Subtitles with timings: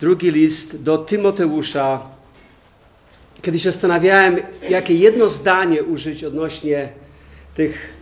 [0.00, 2.00] drugi list do Tymoteusza.
[3.42, 4.36] Kiedy się zastanawiałem,
[4.68, 6.88] jakie jedno zdanie użyć odnośnie
[7.54, 7.92] tych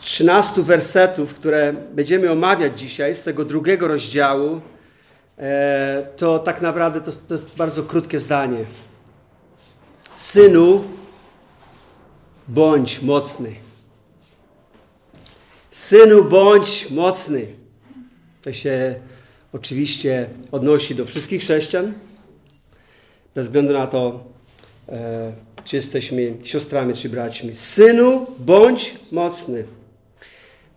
[0.00, 4.60] 13 wersetów, które będziemy omawiać dzisiaj z tego drugiego rozdziału,
[5.38, 8.64] e, to tak naprawdę to, to jest bardzo krótkie zdanie.
[10.16, 10.84] Synu,
[12.48, 13.54] bądź mocny.
[15.70, 17.46] Synu, bądź mocny.
[18.42, 18.94] To się
[19.56, 21.92] oczywiście odnosi do wszystkich chrześcijan,
[23.34, 24.24] bez względu na to,
[24.88, 25.32] e,
[25.64, 27.54] czy jesteśmy siostrami czy braćmi.
[27.54, 29.64] Synu, bądź mocny.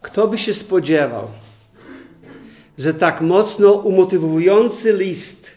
[0.01, 1.27] Kto by się spodziewał,
[2.77, 5.49] że tak mocno umotywujący list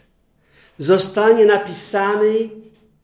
[0.79, 2.49] zostanie napisany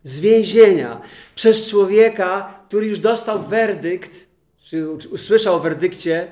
[0.04, 1.02] z więzienia
[1.36, 4.12] przez człowieka, który już dostał werdykt,
[4.64, 6.32] czy usłyszał o werdykcie,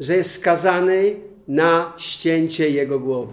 [0.00, 1.16] że jest skazany
[1.52, 3.32] na ścięcie jego głowy.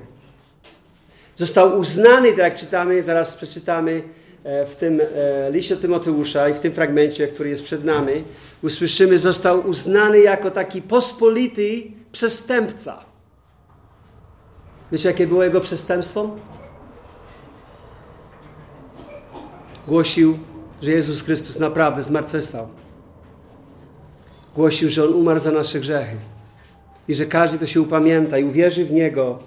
[1.36, 4.04] Został uznany, tak jak czytamy, zaraz przeczytamy
[4.44, 8.24] e, w tym e, liście Tymoteusza i w tym fragmencie, który jest przed nami,
[8.63, 12.99] usłyszymy, został uznany jako taki pospolity przestępca.
[14.91, 16.36] Wiecie, jakie było jego przestępstwo?
[19.88, 20.40] Głosił,
[20.82, 22.68] że Jezus Chrystus naprawdę zmartwychwstał.
[24.55, 26.18] Głosił, że On umarł za nasze grzechy
[27.10, 29.40] i że każdy, kto się upamięta i uwierzy w Niego,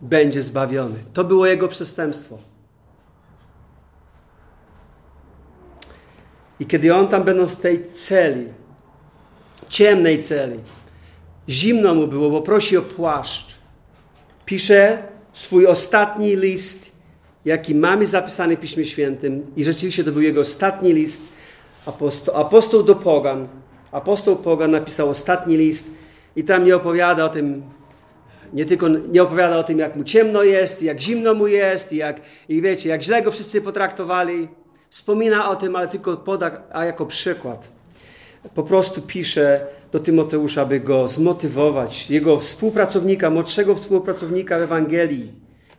[0.00, 0.98] będzie zbawiony.
[1.12, 2.38] To było jego przestępstwo.
[6.60, 8.46] I kiedy on tam będąc w tej celi,
[9.68, 10.60] ciemnej celi,
[11.48, 13.54] zimno mu było, bo prosi o płaszcz,
[14.44, 16.92] pisze swój ostatni list,
[17.44, 21.22] jaki mamy zapisany w Piśmie Świętym i rzeczywiście to był jego ostatni list,
[21.86, 23.48] apostoł, apostoł do pogan.
[23.92, 26.03] Apostoł pogan napisał ostatni list
[26.36, 27.62] i tam nie opowiada o tym,
[28.52, 32.20] nie tylko nie opowiada o tym, jak mu ciemno jest, jak zimno mu jest, jak,
[32.48, 34.48] i wiecie, jak źle go wszyscy potraktowali.
[34.90, 37.68] Wspomina o tym, ale tylko poda, a jako przykład.
[38.54, 45.32] Po prostu pisze do Tymoteusza, aby go zmotywować, jego współpracownika, młodszego współpracownika Ewangelii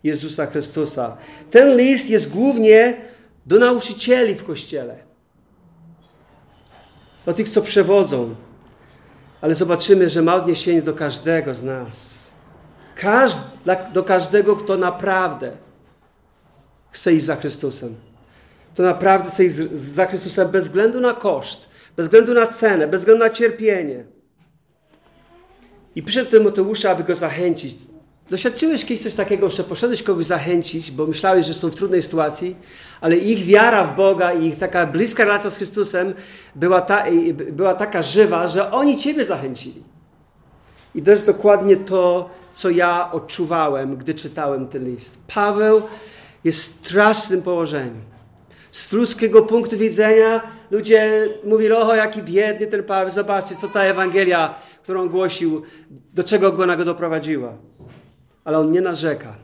[0.04, 1.18] Jezusa Chrystusa.
[1.52, 2.98] Ten list jest głównie
[3.46, 4.96] do nauczycieli w Kościele.
[7.26, 8.36] Do tych, co przewodzą,
[9.46, 12.20] ale zobaczymy, że ma odniesienie do każdego z nas.
[12.96, 13.42] Każd
[13.94, 15.52] do każdego, kto naprawdę
[16.92, 17.96] chce iść za Chrystusem.
[18.74, 23.02] Kto naprawdę chce iść za Chrystusem bez względu na koszt, bez względu na cenę, bez
[23.02, 24.06] względu na cierpienie.
[25.96, 27.78] I przyszedł do Tymoteusza, aby go zachęcić.
[28.30, 32.56] Doświadczyłeś kiedyś coś takiego, że poszedłeś kogoś zachęcić, bo myślałeś, że są w trudnej sytuacji,
[33.02, 36.14] ale ich wiara w Boga i ich taka bliska relacja z Chrystusem
[36.56, 37.06] była, ta,
[37.52, 39.84] była taka żywa, że oni Ciebie zachęcili.
[40.96, 45.18] I to jest dokładnie to, co ja odczuwałem, gdy czytałem ten list.
[45.28, 45.82] Paweł
[46.44, 48.02] jest w strasznym położeniu.
[48.72, 50.42] Z ludzkiego punktu widzenia
[50.72, 55.62] ludzie mówili, oho, jaki biedny ten Paweł, zobaczcie, co ta Ewangelia, którą głosił,
[56.14, 57.54] do czego go ona go doprowadziła
[58.46, 59.36] ale on nie narzeka.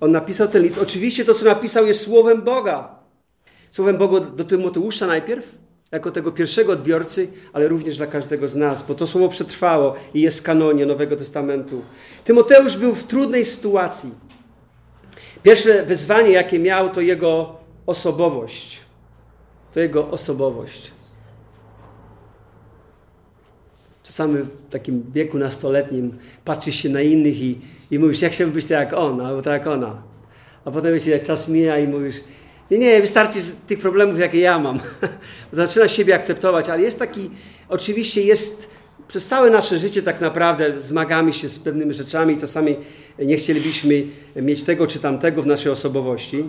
[0.00, 0.78] On napisał ten list.
[0.78, 2.94] Oczywiście to, co napisał, jest słowem Boga.
[3.70, 5.54] Słowem Boga do Tymoteusza najpierw,
[5.92, 10.20] jako tego pierwszego odbiorcy, ale również dla każdego z nas, bo to słowo przetrwało i
[10.20, 11.82] jest w kanonie Nowego Testamentu.
[12.24, 14.10] Tymoteusz był w trudnej sytuacji.
[15.42, 18.80] Pierwsze wyzwanie, jakie miał, to jego osobowość.
[19.72, 20.92] To jego osobowość.
[24.18, 27.58] W takim wieku nastoletnim patrzysz się na innych i,
[27.90, 30.02] i mówisz, jak chciałbym być tak jak on, albo tak jak ona.
[30.64, 32.16] A potem wiecie, czas mija i mówisz,
[32.70, 34.80] nie, nie, wystarczy tych problemów, jakie ja mam.
[35.52, 37.30] Zaczynasz siebie akceptować, ale jest taki,
[37.68, 38.70] oczywiście jest,
[39.08, 42.76] przez całe nasze życie tak naprawdę zmagamy się z pewnymi rzeczami czasami
[43.18, 44.02] nie chcielibyśmy
[44.36, 46.44] mieć tego czy tamtego w naszej osobowości.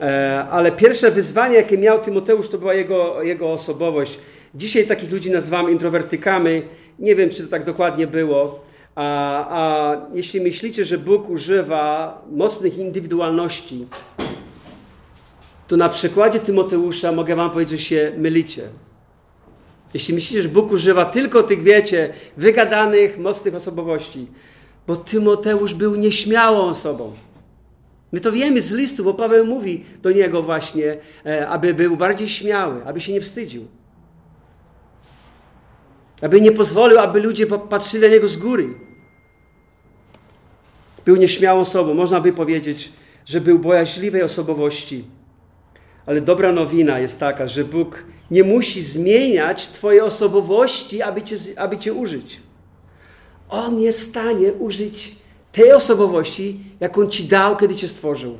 [0.00, 4.18] E, ale pierwsze wyzwanie, jakie miał Tymoteusz, to była jego, jego osobowość.
[4.54, 6.62] Dzisiaj takich ludzi nazywamy introwertykami.
[6.98, 8.64] Nie wiem, czy to tak dokładnie było.
[8.94, 9.04] A,
[9.60, 13.86] a jeśli myślicie, że Bóg używa mocnych indywidualności,
[15.68, 18.62] to na przykładzie Tymoteusza mogę wam powiedzieć, że się mylicie.
[19.94, 24.26] Jeśli myślicie, że Bóg używa tylko tych, wiecie, wygadanych, mocnych osobowości,
[24.86, 27.12] bo Tymoteusz był nieśmiałą osobą.
[28.12, 32.28] My to wiemy z listu, bo Paweł mówi do niego właśnie, e, aby był bardziej
[32.28, 33.66] śmiały, aby się nie wstydził.
[36.22, 38.68] Aby nie pozwolił, aby ludzie patrzyli na niego z góry.
[41.04, 41.94] Był nieśmiałą osobą.
[41.94, 42.92] Można by powiedzieć,
[43.26, 45.04] że był bojaźliwej osobowości.
[46.06, 51.78] Ale dobra nowina jest taka, że Bóg nie musi zmieniać Twojej osobowości, aby cię, aby
[51.78, 52.40] cię użyć.
[53.48, 55.21] On jest w stanie użyć
[55.52, 58.38] tej osobowości, jaką Ci dał, kiedy Cię stworzył.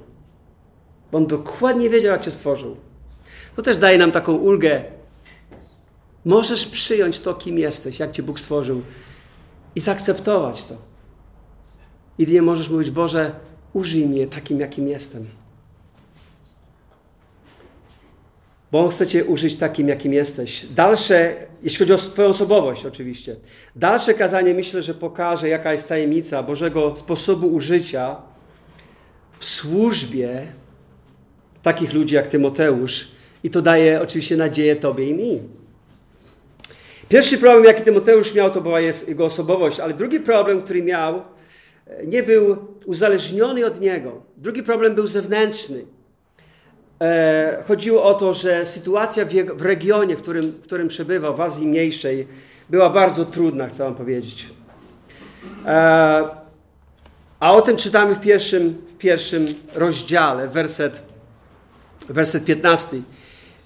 [1.13, 2.77] bo on dokładnie wiedział, jak się stworzył.
[3.57, 4.85] To też daje nam taką ulgę.
[6.25, 8.83] Możesz przyjąć to, kim jesteś, jak cię Bóg stworzył
[9.75, 10.75] i zaakceptować to.
[12.19, 13.33] I nie możesz mówić, Boże,
[13.73, 15.27] użyj mnie takim, jakim jestem.
[18.73, 20.67] Bo On chce Cię użyć takim, jakim jesteś.
[20.67, 23.37] Dalsze, jeśli chodzi o Twoją osobowość oczywiście,
[23.77, 28.17] dalsze kazanie myślę, że pokaże, jaka jest tajemnica Bożego sposobu użycia
[29.39, 30.47] w służbie
[31.63, 33.09] takich ludzi jak Tymoteusz
[33.45, 35.41] i to daje oczywiście nadzieję Tobie i mi.
[37.09, 41.23] Pierwszy problem, jaki Tymoteusz miał, to była jego osobowość, ale drugi problem, który miał,
[42.07, 44.23] nie był uzależniony od niego.
[44.37, 45.85] Drugi problem był zewnętrzny.
[47.03, 51.37] E, chodziło o to, że sytuacja w, jego, w regionie, w którym, w którym przebywał,
[51.37, 52.29] w Azji Mniejszej,
[52.71, 54.47] była bardzo trudna, chcę Wam powiedzieć.
[55.67, 56.25] E,
[57.41, 61.03] a o tym czytamy w pierwszym, w pierwszym rozdziale, werset,
[62.09, 63.03] werset 15.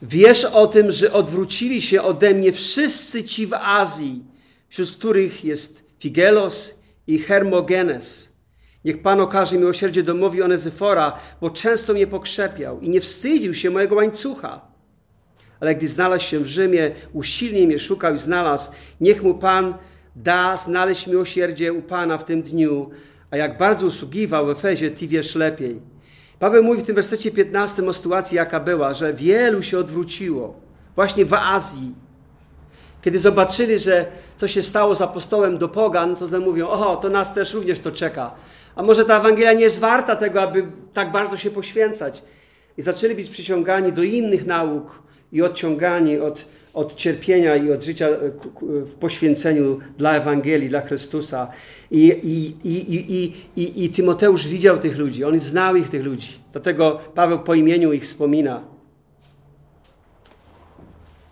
[0.03, 4.25] Wiesz o tym, że odwrócili się ode mnie wszyscy ci w Azji,
[4.69, 8.36] wśród których jest Figelos i Hermogenes.
[8.87, 13.95] Niech Pan okaże miłosierdzie domowi Onezyfora, bo często mnie pokrzepiał i nie wstydził się mojego
[13.95, 14.61] łańcucha.
[15.61, 18.71] Ale gdy znalazł się w Rzymie, usilnie mnie szukał i znalazł.
[19.01, 19.75] Niech mu Pan
[20.17, 22.91] da znaleźć miłosierdzie u Pana w tym dniu.
[23.31, 25.81] A jak bardzo usługiwał w Efezie, ty wiesz lepiej.
[26.39, 30.61] Paweł mówi w tym wersecie 15 o sytuacji, jaka była, że wielu się odwróciło.
[30.95, 31.95] Właśnie w Azji.
[33.03, 34.07] Kiedy zobaczyli, że
[34.37, 37.93] co się stało z apostołem do pogan, to mówią, oho, to nas też również to
[37.93, 38.35] czeka.
[38.77, 42.23] A może ta Ewangelia nie jest warta tego, aby tak bardzo się poświęcać.
[42.79, 45.03] I zaczęli być przyciągani do innych nauk
[45.33, 48.31] i odciągani od, od cierpienia i od życia e,
[48.63, 51.49] w poświęceniu dla Ewangelii, dla Chrystusa.
[51.91, 56.29] I, i, i, i, i, Tymoteusz widział tych ludzi, on znał ich, tych ludzi.
[56.53, 58.63] Dlatego Paweł po imieniu ich wspomina.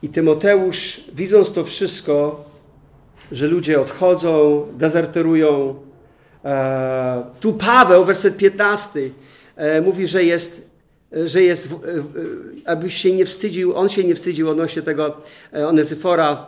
[0.03, 2.45] I Tymoteusz, widząc to wszystko,
[3.33, 5.75] że ludzie odchodzą, dezerterują,
[7.41, 9.01] tu Paweł, werset 15,
[9.57, 10.71] e, mówi, że jest,
[11.13, 11.75] że jest,
[12.65, 15.17] abyś się nie wstydził, on się nie wstydził odnośnie tego
[15.53, 16.47] e, Onezyfora,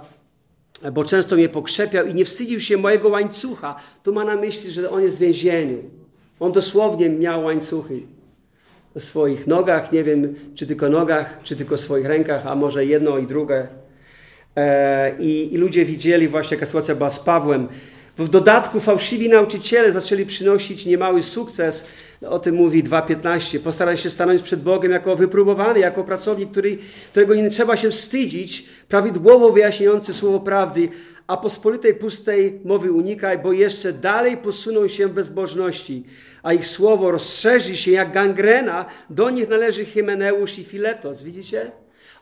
[0.93, 3.77] bo często mnie pokrzepiał i nie wstydził się mojego łańcucha.
[4.03, 5.79] Tu ma na myśli, że on jest w więzieniu.
[6.41, 8.01] On dosłownie miał łańcuchy
[8.95, 13.19] w swoich nogach, nie wiem, czy tylko nogach, czy tylko swoich rękach, a może jedno
[13.19, 13.69] i drugie.
[15.19, 17.69] I, i ludzie widzieli właśnie, jaka sytuacja była z Pawłem.
[18.19, 21.89] W dodatku fałszywi nauczyciele zaczęli przynosić niemały sukces.
[22.29, 23.59] O tym mówi 2.15.
[23.59, 26.79] Postaraj się stanąć przed Bogiem jako wypróbowany, jako pracownik, który,
[27.11, 30.89] którego nie trzeba się wstydzić, prawidłowo wyjaśniający słowo prawdy,
[31.27, 36.05] a pospolitej pustej mowy unikaj, bo jeszcze dalej posuną się bezbożności,
[36.43, 38.85] a ich słowo rozszerzy się jak gangrena.
[39.11, 41.23] Do nich należy Hymeneusz i Filetos.
[41.23, 41.71] Widzicie?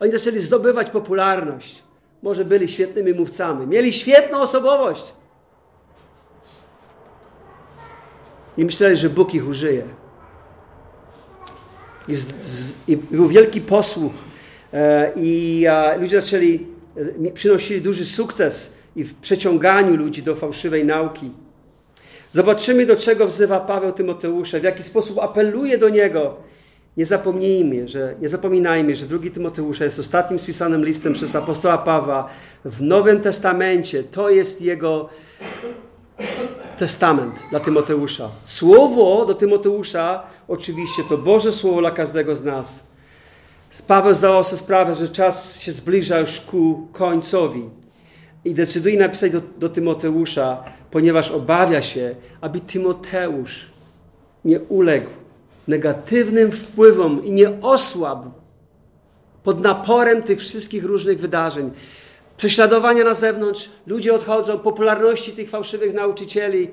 [0.00, 1.82] Oni zaczęli zdobywać popularność.
[2.22, 3.66] Może byli świetnymi mówcami.
[3.66, 5.14] Mieli świetną osobowość.
[8.56, 9.82] I myśleli, że Bóg ich użyje.
[12.08, 14.12] I, z, z, i był wielki posłuch
[14.72, 16.66] e, i a, ludzie zaczęli,
[17.26, 21.30] e, przynosili duży sukces i w przeciąganiu ludzi do fałszywej nauki.
[22.30, 26.36] Zobaczymy, do czego wzywa Paweł Tymoteusza, w jaki sposób apeluje do niego.
[26.96, 32.28] Nie zapomnijmy, że, nie zapominajmy, że drugi Tymoteusza jest ostatnim spisanym listem przez apostoła Pawła
[32.64, 34.02] w Nowym Testamencie.
[34.02, 35.08] To jest jego
[36.76, 38.30] testament dla Tymoteusza.
[38.44, 42.86] Słowo do Tymoteusza, oczywiście, to Boże Słowo dla każdego z nas.
[43.86, 47.62] Paweł zdawał sobie sprawę, że czas się zbliża już ku końcowi.
[48.44, 53.70] I decyduje napisać do, do Tymoteusza, ponieważ obawia się, aby Tymoteusz
[54.44, 55.10] nie uległ
[55.68, 58.30] negatywnym wpływom i nie osłabł
[59.42, 61.70] pod naporem tych wszystkich różnych wydarzeń
[62.36, 66.70] prześladowania na zewnątrz, ludzie odchodzą, popularności tych fałszywych nauczycieli,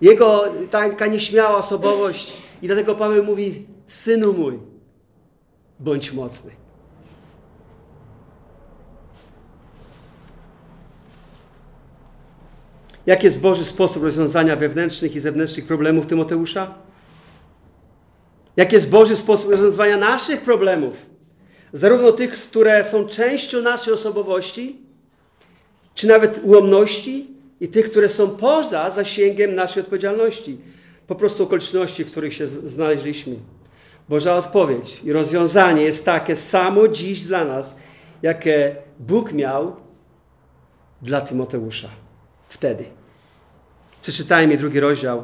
[0.00, 2.32] jego taka nieśmiała osobowość.
[2.62, 4.58] I dlatego Paweł mówi: Synu mój,
[5.80, 6.50] bądź mocny.
[13.06, 16.74] Jaki jest Boży sposób rozwiązania wewnętrznych i zewnętrznych problemów Tymoteusza?
[18.56, 21.06] Jaki jest Boży sposób rozwiązywania naszych problemów?
[21.72, 24.87] Zarówno tych, które są częścią naszej osobowości,
[25.98, 27.26] czy nawet ułomności
[27.60, 30.58] i tych, które są poza zasięgiem naszej odpowiedzialności.
[31.06, 33.36] Po prostu okoliczności, w których się znaleźliśmy.
[34.08, 37.78] Boża odpowiedź i rozwiązanie jest takie samo dziś dla nas,
[38.22, 39.76] jakie Bóg miał
[41.02, 41.88] dla Tymoteusza.
[42.48, 42.84] Wtedy.
[44.02, 45.22] Przeczytajmy drugi rozdział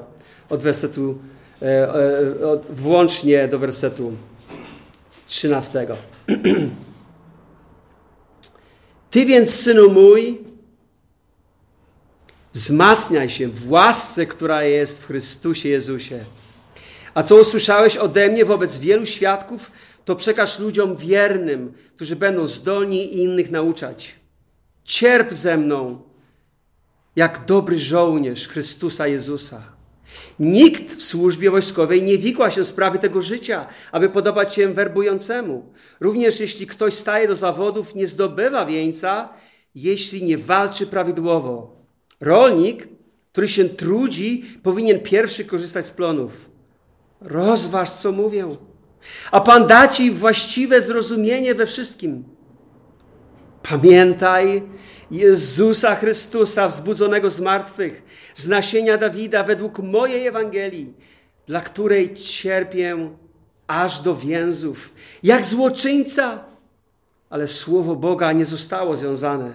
[0.51, 1.19] od wersetu,
[1.63, 4.13] e, e, włącznie do wersetu
[5.27, 5.87] 13.
[9.11, 10.54] Ty więc, synu mój,
[12.55, 16.25] wzmacniaj się w łasce, która jest w Chrystusie Jezusie.
[17.15, 19.71] A co usłyszałeś ode mnie wobec wielu świadków,
[20.05, 24.15] to przekaż ludziom wiernym, którzy będą zdolni innych nauczać.
[24.85, 26.03] Cierp ze mną,
[27.17, 29.63] jak dobry żołnierz Chrystusa Jezusa.
[30.39, 35.73] Nikt w służbie wojskowej nie wikła się sprawy tego życia, aby podobać się werbującemu.
[36.01, 39.29] Również jeśli ktoś staje do zawodów, nie zdobywa wieńca,
[39.75, 41.74] jeśli nie walczy prawidłowo.
[42.25, 42.89] Rolnik,
[43.33, 46.51] który się trudzi, powinien pierwszy korzystać z plonów.
[47.21, 48.57] Rozważ, co mówię,
[49.31, 52.25] a Pan da ci właściwe zrozumienie we wszystkim.
[53.71, 54.63] Pamiętaj
[55.11, 58.03] Jezusa Chrystusa, wzbudzonego z martwych,
[58.35, 60.95] z nasienia Dawida, według mojej Ewangelii,
[61.47, 63.11] dla której cierpię
[63.67, 66.45] aż do więzów, jak złoczyńca,
[67.31, 69.55] ale słowo Boga nie zostało związane.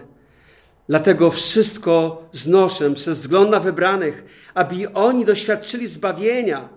[0.89, 6.69] Dlatego wszystko znoszę przez wzgląd na wybranych, aby oni doświadczyli zbawienia,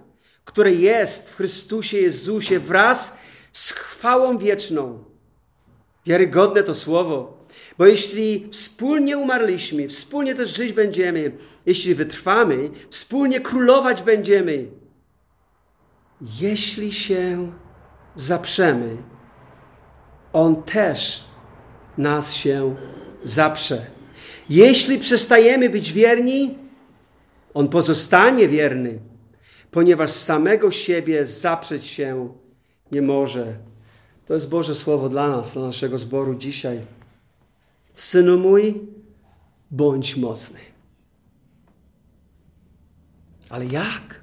[0.45, 3.19] które jest w Chrystusie Jezusie wraz
[3.53, 5.05] z chwałą wieczną.
[6.07, 7.47] Wiarygodne to słowo,
[7.79, 11.33] bo jeśli wspólnie umarliśmy, wspólnie też żyć będziemy,
[11.67, 14.67] jeśli wytrwamy, wspólnie królować będziemy.
[16.41, 17.53] Jeśli się
[18.17, 18.97] zaprzemy,
[20.33, 21.25] On też
[21.99, 22.77] nas się
[23.23, 23.92] zaprze.
[24.53, 26.59] Jeśli przestajemy być wierni,
[27.55, 28.99] On pozostanie wierny,
[29.71, 32.35] ponieważ samego siebie zaprzeć się
[32.93, 33.57] nie może.
[34.27, 36.81] To jest Boże Słowo dla nas, dla naszego zboru dzisiaj.
[37.95, 38.81] Synu mój,
[39.71, 40.61] bądź mocny.
[43.51, 44.21] Ale jak?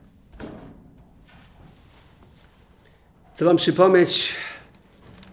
[3.34, 4.36] Chcę Wam przypomnieć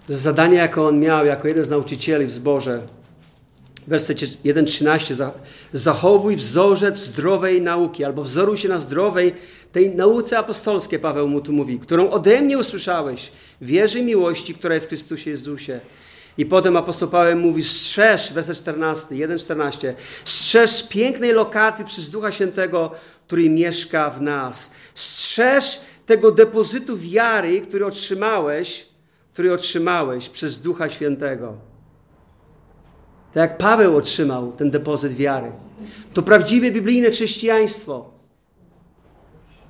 [0.09, 2.96] zadanie, jakie on miał jako jeden z nauczycieli w zborze.
[3.87, 5.31] W wersecie 1.13
[5.73, 9.35] Zachowuj wzorzec zdrowej nauki, albo wzoruj się na zdrowej
[9.73, 14.87] tej nauce apostolskiej, Paweł mu tu mówi, którą ode mnie usłyszałeś, wierzy miłości, która jest
[14.87, 15.81] w Chrystusie Jezusie.
[16.38, 22.90] I potem apostoł Paweł mówi, strzeż, werset 14, 1,14, strzeż pięknej lokaty przez Ducha Świętego,
[23.26, 24.73] który mieszka w nas.
[24.95, 28.87] Strzeż tego depozytu wiary, który otrzymałeś,
[29.33, 31.75] który otrzymałeś przez Ducha Świętego.
[33.37, 35.52] Tak jak Paweł otrzymał ten depozyt wiary.
[36.14, 38.11] To prawdziwe biblijne chrześcijaństwo.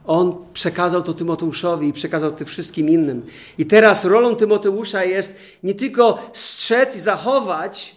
[0.07, 3.27] On przekazał to Tymoteuszowi i przekazał to wszystkim innym.
[3.59, 7.97] I teraz rolą Tymoteusza jest nie tylko strzec i zachować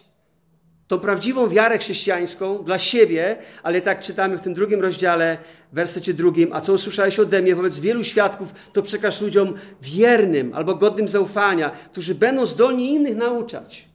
[0.87, 5.37] tą prawdziwą wiarę chrześcijańską dla siebie, ale tak czytamy w tym drugim rozdziale,
[5.71, 10.53] w wersecie drugim, a co usłyszałeś ode mnie wobec wielu świadków, to przekaż ludziom wiernym
[10.53, 13.88] albo godnym zaufania, którzy będą zdolni innych nauczać.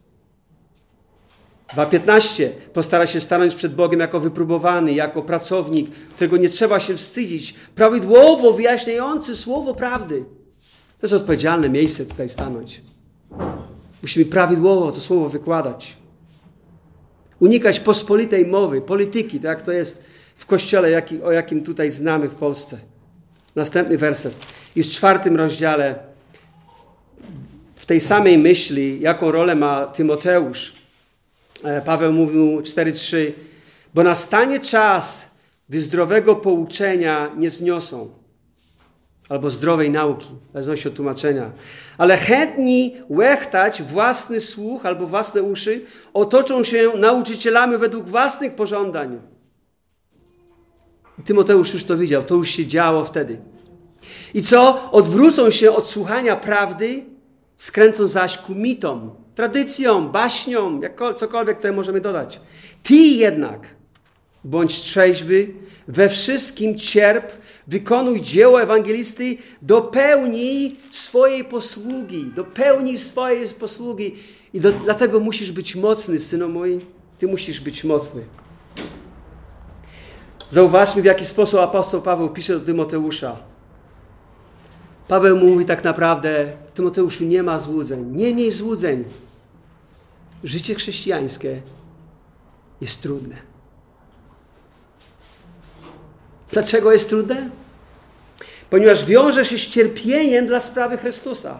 [1.68, 2.48] 2.15.
[2.72, 8.52] Postara się stanąć przed Bogiem jako wypróbowany, jako pracownik, którego nie trzeba się wstydzić, prawidłowo
[8.52, 10.24] wyjaśniający słowo prawdy.
[11.00, 12.80] To jest odpowiedzialne miejsce tutaj stanąć.
[14.02, 15.96] Musimy prawidłowo to słowo wykładać.
[17.40, 20.04] Unikać pospolitej mowy, polityki, tak to jest
[20.36, 22.78] w kościele, o jakim tutaj znamy w Polsce.
[23.56, 24.34] Następny werset.
[24.76, 25.98] I w czwartym rozdziale,
[27.76, 30.83] w tej samej myśli, jaką rolę ma Tymoteusz,
[31.84, 33.32] Paweł mówił 4:3,
[33.94, 35.30] bo nastanie czas,
[35.68, 38.08] gdy zdrowego pouczenia nie zniosą,
[39.28, 41.52] albo zdrowej nauki, w zależności od tłumaczenia,
[41.98, 45.80] ale chętni łechtać własny słuch albo własne uszy,
[46.14, 49.20] otoczą się nauczycielami według własnych pożądań.
[51.18, 53.38] I Tymoteusz już to widział, to już się działo wtedy.
[54.34, 54.90] I co?
[54.92, 57.04] Odwrócą się od słuchania prawdy,
[57.56, 62.40] skręcą zaś ku mitom, tradycją, baśnią, jak, cokolwiek tutaj możemy dodać.
[62.82, 63.74] Ty jednak
[64.44, 65.48] bądź trzeźwy,
[65.88, 67.32] we wszystkim cierp,
[67.66, 74.14] wykonuj dzieło ewangelisty, dopełnij swojej posługi, dopełnij swojej posługi.
[74.54, 76.80] I do, dlatego musisz być mocny, synu mój.
[77.18, 78.22] Ty musisz być mocny.
[80.50, 83.53] Zauważmy, w jaki sposób apostoł Paweł pisze do Tymoteusza.
[85.08, 88.16] Paweł mówi tak naprawdę, Tymoteuszu, nie ma złudzeń.
[88.16, 89.04] Nie miej złudzeń.
[90.44, 91.62] Życie chrześcijańskie
[92.80, 93.36] jest trudne.
[96.52, 97.50] Dlaczego jest trudne?
[98.70, 101.58] Ponieważ wiąże się z cierpieniem dla sprawy Chrystusa.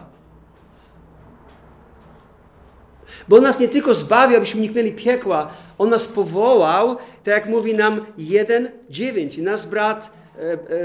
[3.27, 7.73] Bo On nas nie tylko zbawił, abyśmy uniknęli piekła, On nas powołał, tak jak mówi
[7.73, 9.39] nam 1,9.
[9.39, 10.11] I nasz brat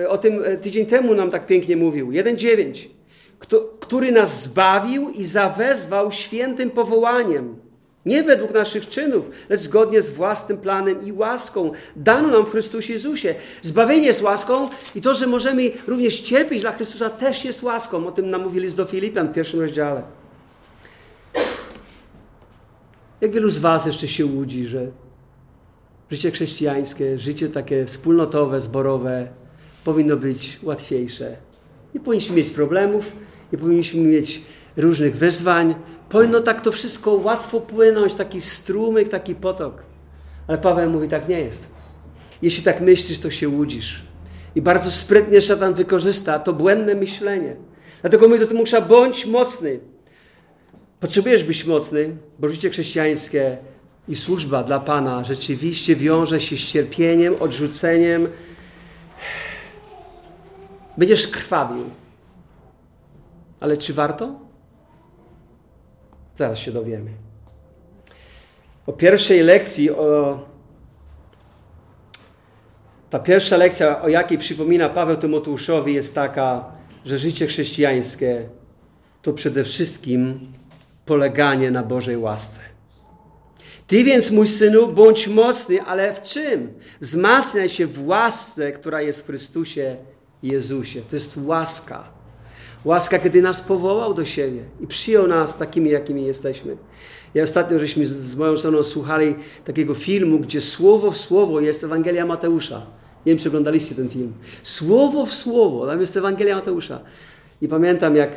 [0.08, 2.10] o tym e, tydzień temu nam tak pięknie mówił.
[2.10, 2.88] 1,9.
[3.80, 7.56] który nas zbawił i zawezwał świętym powołaniem.
[8.06, 12.92] Nie według naszych czynów, lecz zgodnie z własnym planem i łaską dano nam w Chrystusie
[12.92, 13.34] Jezusie.
[13.62, 18.06] Zbawienie jest łaską i to, że możemy również cierpieć dla Chrystusa, też jest łaską.
[18.06, 20.02] O tym nam mówi list do Filipian w pierwszym rozdziale.
[23.20, 24.90] Jak wielu z Was jeszcze się łudzi, że
[26.10, 29.28] życie chrześcijańskie, życie takie wspólnotowe, zborowe
[29.84, 31.36] powinno być łatwiejsze.
[31.94, 33.12] Nie powinniśmy mieć problemów,
[33.52, 34.42] nie powinniśmy mieć
[34.76, 35.74] różnych wyzwań.
[36.08, 39.82] Powinno tak to wszystko łatwo płynąć, taki strumyk, taki potok.
[40.46, 41.68] Ale Paweł mówi, tak nie jest.
[42.42, 44.02] Jeśli tak myślisz, to się łudzisz.
[44.54, 47.56] I bardzo sprytnie szatan wykorzysta to błędne myślenie.
[48.00, 49.80] Dlatego mówię do Tymusza, bądź mocny.
[51.00, 53.56] Potrzebujesz być mocny, bo życie chrześcijańskie
[54.08, 58.28] i służba dla Pana rzeczywiście wiąże się z cierpieniem, odrzuceniem.
[60.96, 61.84] Będziesz krwawił.
[63.60, 64.34] Ale czy warto?
[66.34, 67.10] Zaraz się dowiemy.
[68.86, 70.38] O pierwszej lekcji, o...
[73.10, 76.64] ta pierwsza lekcja, o jakiej przypomina Paweł Tymoteuszowi, jest taka,
[77.04, 78.48] że życie chrześcijańskie
[79.22, 80.52] to przede wszystkim
[81.06, 82.60] poleganie na Bożej łasce.
[83.90, 86.72] Ty więc, mój synu, bądź mocny, ale w czym?
[87.00, 89.96] Wzmacniaj się w łasce, która jest w Chrystusie
[90.42, 91.02] Jezusie.
[91.08, 92.04] To jest łaska.
[92.84, 96.76] Łaska, kiedy nas powołał do siebie i przyjął nas takimi, jakimi jesteśmy.
[97.34, 102.26] Ja ostatnio żeśmy z moją żoną słuchali takiego filmu, gdzie słowo w słowo jest Ewangelia
[102.26, 102.86] Mateusza.
[103.26, 104.32] Nie wiem, czy oglądaliście ten film.
[104.62, 107.00] Słowo w słowo, tam jest Ewangelia Mateusza.
[107.62, 108.30] I pamiętam, jak,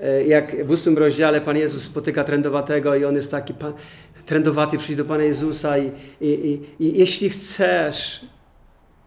[0.00, 3.72] e, jak w ósmym rozdziale Pan Jezus spotyka trędowatego i on jest taki, pan,
[4.26, 8.26] trędowaty przyjdzie do Pana Jezusa i, i, i, i jeśli chcesz,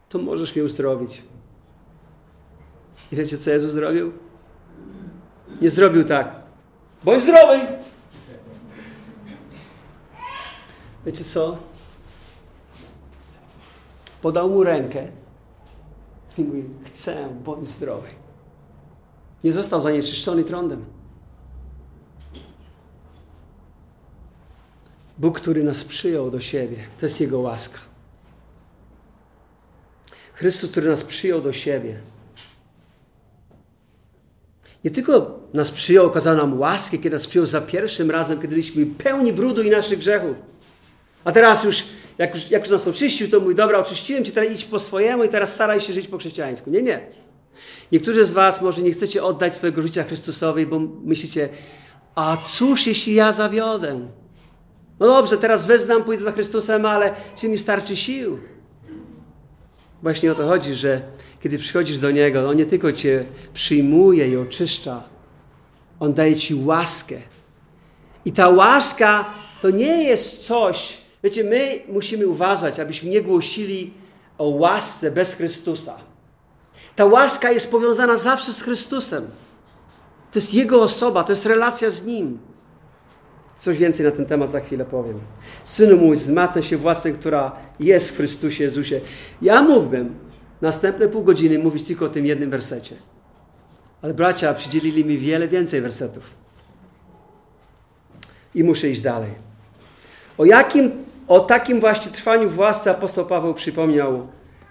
[0.10, 1.24] to możesz mnie uzdrowić.
[3.12, 4.12] I wiecie, co Jezus zrobił?
[5.62, 6.36] Nie zrobił tak.
[7.04, 7.60] Bądź zdrowy!
[11.06, 11.58] Wiecie co?
[14.22, 15.08] Podał mu rękę
[16.38, 18.08] i mówi, chcę, bądź zdrowy.
[19.44, 20.86] Nie został zanieczyszczony trądem.
[25.18, 27.80] Bóg, który nas przyjął do siebie, to jest Jego łaska.
[30.34, 32.00] Chrystus, który nas przyjął do siebie,
[34.84, 38.86] nie tylko nas przyjął, okazał nam łaskę, kiedy nas przyjął za pierwszym razem, kiedy byliśmy
[38.86, 40.38] pełni brudu i naszych grzechów.
[41.24, 41.84] A teraz już,
[42.18, 45.24] jak już, jak już nas oczyścił, to mówi, dobra, oczyściłem cię, teraz idź po swojemu
[45.24, 46.70] i teraz staraj się żyć po chrześcijańsku.
[46.70, 47.00] Nie, nie.
[47.92, 51.50] Niektórzy z was może nie chcecie oddać swojego życia Chrystusowi, bo myślicie,
[52.16, 54.08] a cóż, jeśli ja zawiodę?
[55.00, 58.40] No dobrze, teraz wyznam, pójdę za Chrystusem, ale czy mi starczy sił?
[60.02, 61.02] Właśnie o to chodzi, że
[61.42, 65.04] kiedy przychodzisz do Niego, On nie tylko Cię przyjmuje i oczyszcza,
[66.00, 67.16] On daje Ci łaskę.
[68.26, 69.26] I ta łaska
[69.62, 73.94] to nie jest coś, wiecie, my musimy uważać, abyśmy nie głosili
[74.38, 75.98] o łasce bez Chrystusa.
[76.96, 79.28] Ta łaska jest powiązana zawsze z Chrystusem.
[80.32, 82.40] To jest Jego osoba, to jest relacja z Nim.
[83.60, 85.20] Coś więcej na ten temat za chwilę powiem.
[85.64, 89.02] Synu mój, wzmacniaj się własnej, która jest w Chrystusie Jezusie.
[89.42, 90.16] Ja mógłbym
[90.62, 92.96] następne pół godziny mówić tylko o tym jednym wersecie.
[94.02, 96.24] Ale bracia przydzielili mi wiele więcej wersetów.
[98.56, 99.32] I muszę iść dalej.
[100.38, 100.92] O jakim,
[101.28, 104.28] o takim właśnie trwaniu własce apostoł Paweł przypomniał,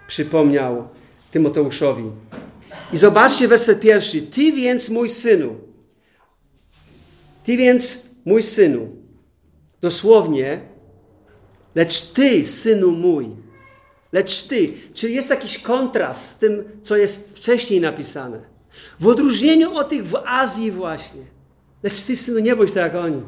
[0.07, 0.89] przypomniał
[1.31, 2.11] Tymoteuszowi.
[2.93, 4.23] I zobaczcie werset pierwszy.
[4.23, 5.57] Ty więc, mój synu,
[7.45, 8.89] ty więc, mój synu,
[9.81, 10.61] dosłownie,
[11.75, 13.37] lecz ty, synu mój,
[14.13, 14.73] lecz ty.
[14.95, 18.41] Czyli jest jakiś kontrast z tym, co jest wcześniej napisane.
[19.01, 21.23] W odróżnieniu od tych w Azji właśnie.
[21.83, 23.23] Lecz ty, synu, nie bądź tak jak oni,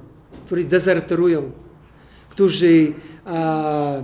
[0.47, 1.53] którzy dezerterują,
[2.29, 2.93] którzy,
[3.25, 3.95] a,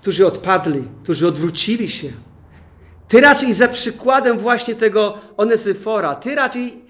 [0.00, 2.08] którzy odpadli, którzy odwrócili się.
[3.08, 6.84] Ty raczej za przykładem właśnie tego Onezyfora, ty raczej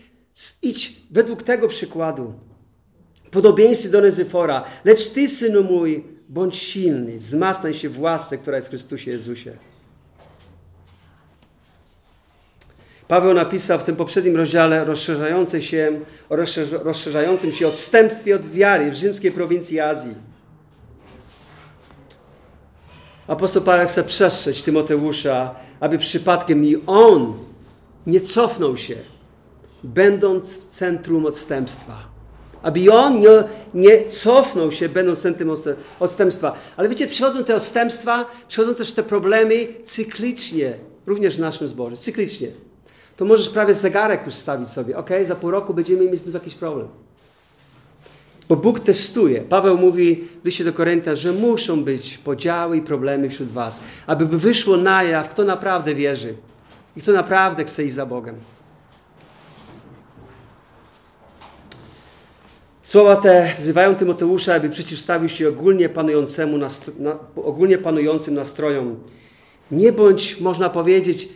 [0.62, 2.34] idź według tego przykładu.
[3.34, 4.64] Podobieństwie do Onezyfora.
[4.84, 9.56] Lecz ty, synu mój, Bądź silny, wzmacnaj się w łasce, która jest w Chrystusie Jezusie.
[13.08, 16.36] Paweł napisał w tym poprzednim rozdziale rozszerzający się, o
[16.82, 20.14] rozszerzającym się odstępstwie od wiary w rzymskiej prowincji Azji.
[23.26, 27.34] Apostoł Paweł chce przestrzec Tymoteusza, aby przypadkiem i on
[28.06, 28.96] nie cofnął się,
[29.84, 32.13] będąc w centrum odstępstwa
[32.64, 35.56] aby on nie, nie cofnął się, będąc centrum
[36.00, 36.56] odstępstwa.
[36.76, 40.74] Ale wiecie, przychodzą te odstępstwa, przychodzą też te problemy cyklicznie,
[41.06, 42.48] również w naszym zborze, cyklicznie.
[43.16, 44.96] to możesz prawie zegarek już stawić sobie.
[44.96, 46.88] Ok, za pół roku będziemy mieć znów jakiś problem.
[48.48, 49.40] Bo Bóg testuje.
[49.40, 54.26] Paweł mówi w liście do Koryntia, że muszą być podziały i problemy wśród was, aby
[54.26, 56.34] wyszło na jaw, kto naprawdę wierzy
[56.96, 58.34] i kto naprawdę chce iść za Bogiem.
[62.84, 66.68] Słowa te wzywają Tymoteusza, aby przeciwstawił się ogólnie, panującemu na,
[67.36, 68.96] ogólnie panującym nastrojom.
[69.70, 71.28] Nie bądź, można powiedzieć,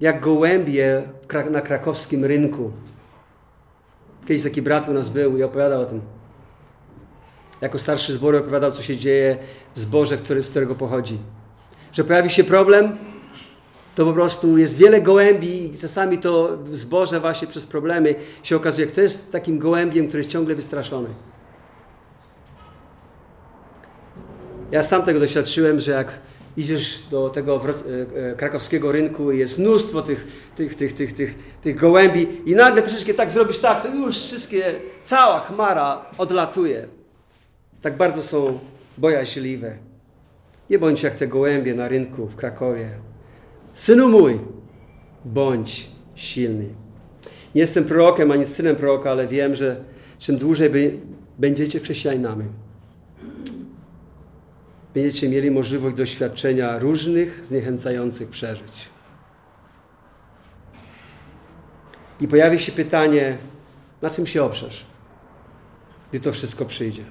[0.00, 1.02] jak gołębie
[1.50, 2.72] na krakowskim rynku.
[4.26, 6.00] Kiedyś taki brat u nas był i opowiadał o tym.
[7.60, 9.36] Jako starszy zboru opowiadał, co się dzieje
[9.74, 11.18] w zborze, który, z którego pochodzi.
[11.92, 12.96] Że pojawi się problem,
[13.98, 18.56] to po prostu jest wiele gołębi i czasami to w zborze właśnie przez problemy się
[18.56, 21.08] okazuje, kto jest takim gołębiem, który jest ciągle wystraszony.
[24.70, 26.12] Ja sam tego doświadczyłem, że jak
[26.56, 31.34] idziesz do tego e, e, krakowskiego rynku i jest mnóstwo tych, tych, tych, tych, tych,
[31.62, 34.64] tych gołębi i nagle troszeczkę tak zrobisz tak, to już wszystkie,
[35.02, 36.88] cała chmara odlatuje.
[37.82, 38.58] Tak bardzo są
[38.98, 39.76] bojaźliwe.
[40.70, 43.07] Nie bądź jak te gołębie na rynku w Krakowie.
[43.78, 44.40] Synu mój,
[45.24, 46.68] bądź silny.
[47.54, 49.84] Nie jestem prorokiem ani synem proroka, ale wiem, że
[50.18, 51.00] czym dłużej
[51.38, 52.44] będziecie chrześcijanami,
[54.94, 58.88] będziecie mieli możliwość doświadczenia różnych zniechęcających przeżyć.
[62.20, 63.38] I pojawi się pytanie,
[64.02, 64.86] na czym się oprzesz,
[66.10, 67.04] gdy to wszystko przyjdzie.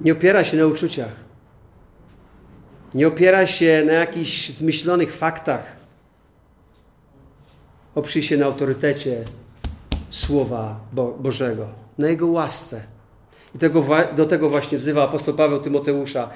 [0.00, 1.31] Nie opiera się na uczuciach.
[2.94, 5.76] Nie opiera się na jakichś zmyślonych faktach.
[7.94, 9.24] Oprzyj się na autorytecie
[10.10, 12.82] Słowa Bo Bożego, na Jego łasce.
[13.54, 13.84] I tego,
[14.16, 16.30] do tego właśnie wzywa apostoł Paweł Tymoteusza.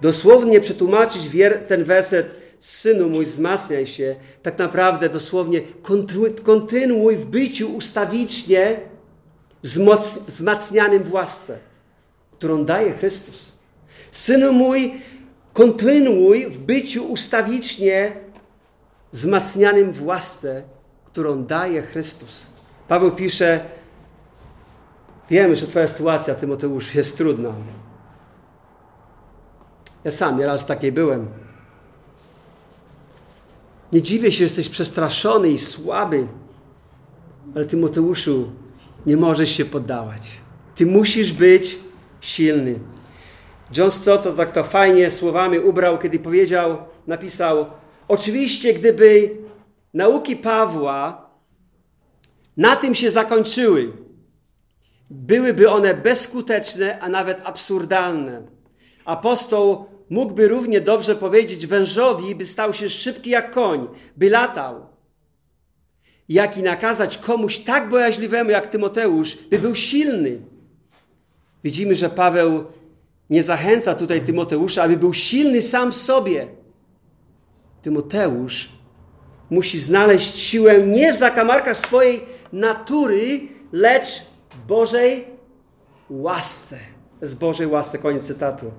[0.00, 1.28] Dosłownie przetłumaczyć
[1.68, 5.60] ten werset Synu mój, wzmacniaj się, tak naprawdę dosłownie
[6.44, 8.80] kontynuuj w byciu ustawicznie
[10.28, 11.58] wzmacnianym w łasce,
[12.32, 13.52] którą daje Chrystus.
[14.10, 14.94] Synu mój,
[15.58, 18.12] kontynuuj w byciu ustawicznie
[19.12, 20.62] wzmacnianym w łasce,
[21.04, 22.46] którą daje Chrystus.
[22.88, 23.60] Paweł pisze,
[25.30, 27.52] Wiemy, że Twoja sytuacja, Tymoteusz, jest trudna.
[30.04, 31.26] Ja sam nieraz takiej byłem.
[33.92, 36.26] Nie dziwię się, że jesteś przestraszony i słaby,
[37.54, 38.50] ale Tymoteuszu,
[39.06, 40.40] nie możesz się poddawać.
[40.74, 41.78] Ty musisz być
[42.20, 42.78] silny.
[43.76, 47.66] John Stott to tak to fajnie słowami ubrał, kiedy powiedział, napisał:
[48.08, 49.36] Oczywiście, gdyby
[49.94, 51.28] nauki Pawła
[52.56, 53.92] na tym się zakończyły,
[55.10, 58.42] byłyby one bezskuteczne, a nawet absurdalne.
[59.04, 64.86] Apostoł mógłby równie dobrze powiedzieć wężowi, by stał się szybki jak koń, by latał.
[66.28, 70.38] Jak i nakazać komuś tak bojaźliwemu jak Tymoteusz, by był silny.
[71.64, 72.64] Widzimy, że Paweł
[73.30, 76.48] nie zachęca tutaj Tymoteusza, aby był silny sam w sobie.
[77.82, 78.68] Tymoteusz
[79.50, 82.20] musi znaleźć siłę nie w zakamarkach swojej
[82.52, 83.40] natury,
[83.72, 84.26] lecz
[84.68, 85.24] Bożej
[86.10, 86.78] łasce.
[87.22, 88.70] Z Bożej łasce, koniec cytatu.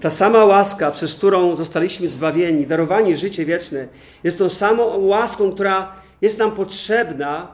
[0.00, 3.88] Ta sama łaska, przez którą zostaliśmy zbawieni, darowani życie wieczne,
[4.24, 7.52] jest tą samą łaską, która jest nam potrzebna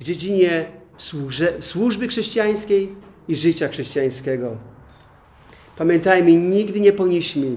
[0.00, 0.64] w dziedzinie
[1.60, 2.94] służby chrześcijańskiej
[3.28, 4.56] i życia chrześcijańskiego.
[5.76, 7.56] Pamiętajmy, nigdy nie powinniśmy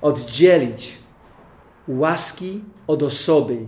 [0.00, 0.92] oddzielić
[1.88, 3.58] łaski od osoby.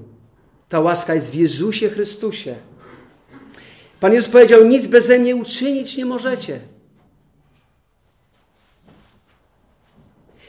[0.68, 2.54] Ta łaska jest w Jezusie Chrystusie.
[4.00, 6.60] Pan Jezus powiedział: Nic beze mnie uczynić nie możecie.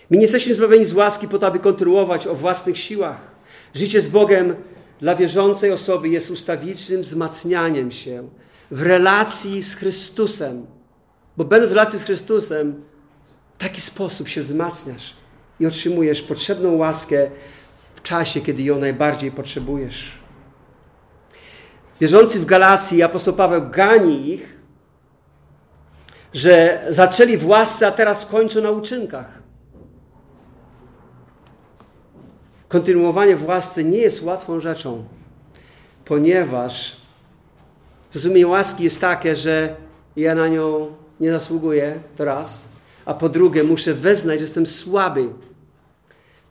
[0.10, 3.32] My nie jesteśmy zbawieni z łaski po to, aby kontynuować o własnych siłach.
[3.74, 4.56] Życie z Bogiem
[5.00, 8.30] dla wierzącej osoby jest ustawicznym wzmacnianiem się
[8.72, 10.66] w relacji z Chrystusem.
[11.38, 12.84] Bo będąc w relacji z Chrystusem,
[13.56, 15.14] w taki sposób się wzmacniasz
[15.60, 17.32] i otrzymujesz potrzebną łaskę
[17.96, 20.12] w czasie, kiedy ją najbardziej potrzebujesz.
[22.02, 24.58] Wierzący w Galacji, apostoł Paweł gani ich,
[26.34, 29.42] że zaczęli w łasce, a teraz kończą na uczynkach.
[32.68, 35.04] Kontynuowanie w łasce nie jest łatwą rzeczą,
[36.06, 36.98] ponieważ
[38.12, 39.76] zrozumienie łaski jest takie, że
[40.16, 42.70] ja na nią nie zasługuję, to raz,
[43.06, 45.30] a po drugie muszę wyznać, że jestem słaby,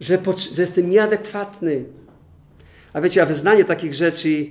[0.01, 0.19] że,
[0.55, 1.85] że jestem nieadekwatny.
[2.93, 4.47] A wiecie, a wyznanie takich rzeczy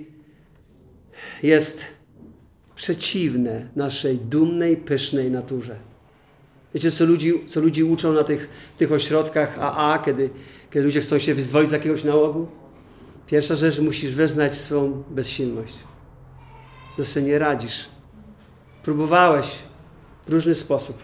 [1.43, 1.85] jest
[2.75, 5.75] przeciwne naszej dumnej, pysznej naturze.
[6.73, 10.29] Wiecie, co ludzi, co ludzi uczą na tych, tych ośrodkach AA, kiedy
[10.71, 12.47] kiedy ludzie chcą się wyzwolić z jakiegoś nałogu?
[13.27, 15.75] Pierwsza rzecz, musisz wyznać swoją bezsilność.
[16.97, 17.89] Że sobie nie radzisz.
[18.83, 19.55] Próbowałeś
[20.29, 20.97] różny sposób.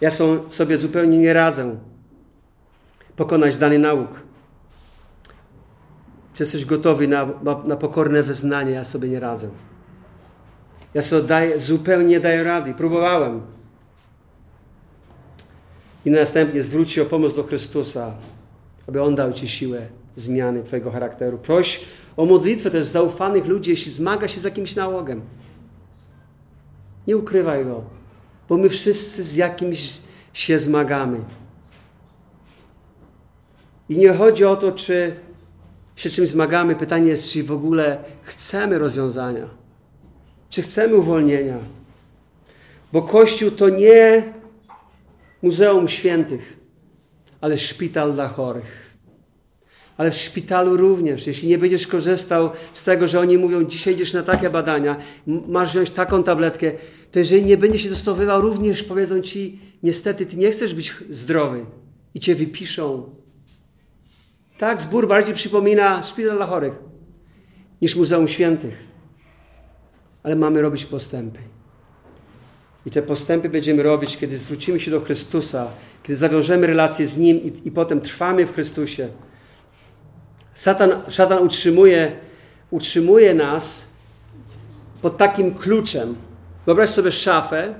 [0.00, 0.10] Ja
[0.48, 1.76] sobie zupełnie nie radzę
[3.16, 4.22] pokonać dany nauk.
[6.34, 7.28] Czy jesteś gotowy na,
[7.64, 8.70] na pokorne wyznanie?
[8.70, 9.48] Ja sobie nie radzę.
[10.94, 12.74] Ja sobie daję, zupełnie nie daję rady.
[12.74, 13.42] Próbowałem.
[16.04, 18.14] I następnie zwróć się o pomoc do Chrystusa,
[18.88, 21.38] aby On dał Ci siłę zmiany Twojego charakteru.
[21.38, 21.84] Proś
[22.16, 25.22] o modlitwę też zaufanych ludzi, jeśli zmaga się z jakimś nałogiem.
[27.06, 27.82] Nie ukrywaj go,
[28.48, 30.00] bo my wszyscy z jakimś
[30.32, 31.20] się zmagamy.
[33.88, 35.16] I nie chodzi o to, czy
[35.96, 36.74] się czymś zmagamy.
[36.74, 39.48] Pytanie jest, czy w ogóle chcemy rozwiązania.
[40.50, 41.58] Czy chcemy uwolnienia.
[42.92, 44.32] Bo Kościół to nie
[45.42, 46.56] Muzeum Świętych,
[47.40, 48.91] ale szpital dla chorych.
[50.02, 54.12] Ale w szpitalu również, jeśli nie będziesz korzystał z tego, że oni mówią, dzisiaj idziesz
[54.12, 56.72] na takie badania, masz wziąć taką tabletkę,
[57.10, 61.66] to jeżeli nie będziesz się dostosowywał, również powiedzą ci, niestety ty nie chcesz być zdrowy
[62.14, 63.10] i cię wypiszą.
[64.58, 66.74] Tak, zbór bardziej przypomina szpital dla chorych
[67.82, 68.84] niż Muzeum Świętych.
[70.22, 71.38] Ale mamy robić postępy.
[72.86, 75.70] I te postępy będziemy robić, kiedy zwrócimy się do Chrystusa,
[76.02, 79.08] kiedy zawiążemy relacje z Nim i, i potem trwamy w Chrystusie.
[80.54, 82.12] Satan, szatan utrzymuje,
[82.70, 83.88] utrzymuje nas
[85.02, 86.16] pod takim kluczem.
[86.66, 87.74] Wyobraź sobie szafę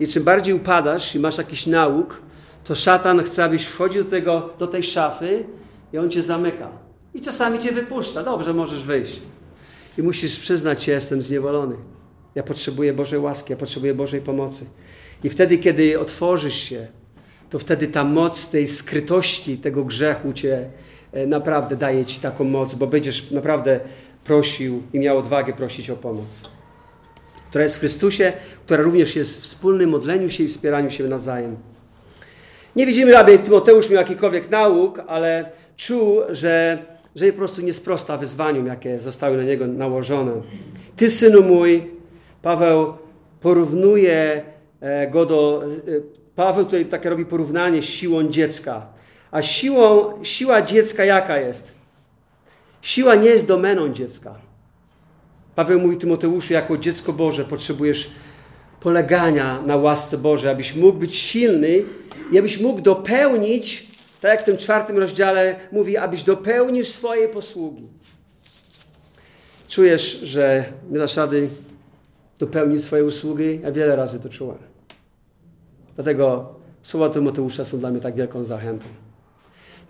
[0.00, 2.22] i czym bardziej upadasz i masz jakiś nauk,
[2.64, 5.44] to szatan chce, abyś wchodził do, tego, do tej szafy
[5.92, 6.68] i on cię zamyka.
[7.14, 8.22] I czasami cię wypuszcza.
[8.22, 9.20] Dobrze, możesz wyjść.
[9.98, 11.76] I musisz przyznać się, jestem zniewolony.
[12.34, 14.66] Ja potrzebuję Bożej łaski, ja potrzebuję Bożej pomocy.
[15.24, 16.86] I wtedy, kiedy otworzysz się,
[17.50, 20.70] to wtedy ta moc tej skrytości, tego grzechu cię
[21.26, 23.80] naprawdę daje ci taką moc, bo będziesz naprawdę
[24.24, 26.50] prosił i miał odwagę prosić o pomoc.
[27.48, 28.32] Która jest w Chrystusie,
[28.64, 31.56] która również jest w wspólnym modleniu się i wspieraniu się nawzajem.
[32.76, 36.78] Nie widzimy, aby Tymoteusz miał jakikolwiek nauk, ale czuł, że,
[37.16, 40.32] że po prostu nie sprosta wyzwaniom, jakie zostały na niego nałożone.
[40.96, 41.90] Ty, synu mój,
[42.42, 42.94] Paweł
[43.40, 44.42] porównuje
[44.80, 45.62] e, go do.
[45.64, 48.99] E, Paweł tutaj takie robi porównanie z siłą dziecka.
[49.30, 51.74] A siłą, siła dziecka jaka jest?
[52.82, 54.34] Siła nie jest domeną dziecka.
[55.54, 58.10] Paweł mówi Tymoteuszu, jako dziecko Boże potrzebujesz
[58.80, 61.82] polegania na łasce Bożej, abyś mógł być silny
[62.32, 63.86] i abyś mógł dopełnić,
[64.20, 67.86] tak jak w tym czwartym rozdziale mówi, abyś dopełnił swojej posługi.
[69.68, 71.48] Czujesz, że nie dasz rady
[72.38, 73.60] dopełnić swojej usługi?
[73.62, 74.58] Ja wiele razy to czułem.
[75.94, 78.86] Dlatego słowa Tymoteusza są dla mnie tak wielką zachętą.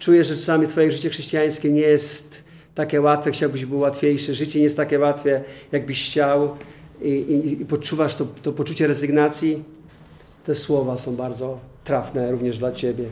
[0.01, 4.35] Czuję, że czasami Twoje życie chrześcijańskie nie jest takie łatwe, chciałbyś było łatwiejsze.
[4.35, 6.57] Życie nie jest takie łatwe, jakbyś chciał
[7.03, 7.67] i, i, i
[8.19, 9.65] to, to poczucie rezygnacji.
[10.45, 13.05] Te słowa są bardzo trafne również dla Ciebie.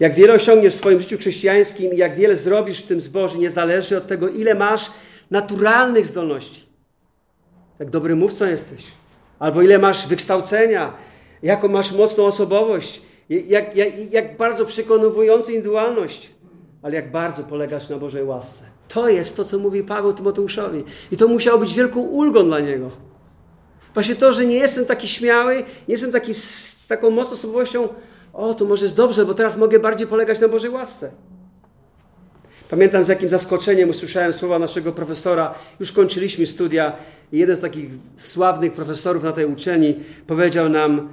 [0.00, 3.50] Jak wiele osiągniesz w swoim życiu chrześcijańskim i jak wiele zrobisz w tym zboży, nie
[3.50, 4.90] zależy od tego, ile masz
[5.30, 6.66] naturalnych zdolności.
[7.78, 8.84] Jak dobry mówcą jesteś,
[9.38, 10.92] albo ile masz wykształcenia,
[11.42, 16.30] jaką masz mocną osobowość, jak, jak, jak bardzo przekonującą indywidualność,
[16.82, 18.64] ale jak bardzo polegasz na Bożej łasce.
[18.88, 20.84] To jest to, co mówi Paweł Tymoteuszowi.
[21.12, 22.90] I to musiało być wielką ulgą dla niego.
[23.94, 27.88] Właśnie to, że nie jestem taki śmiały, nie jestem taki, z taką mocną osobowością,
[28.32, 31.12] o, to może jest dobrze, bo teraz mogę bardziej polegać na Bożej łasce.
[32.70, 35.54] Pamiętam z jakim zaskoczeniem usłyszałem słowa naszego profesora.
[35.80, 36.96] Już kończyliśmy studia
[37.32, 41.08] i jeden z takich sławnych profesorów na tej uczelni powiedział nam,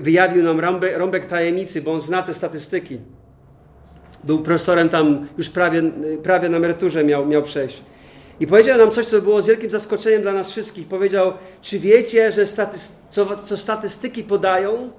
[0.00, 0.60] wyjawił nam
[0.96, 2.98] rąbek tajemnicy, bo on zna te statystyki.
[4.24, 5.82] Był profesorem tam już prawie,
[6.22, 7.82] prawie na emeryturze miał, miał przejść.
[8.40, 10.86] I powiedział nam coś, co było z wielkim zaskoczeniem dla nas wszystkich.
[10.86, 12.46] Powiedział, czy wiecie, że
[13.10, 14.90] co, co statystyki podają,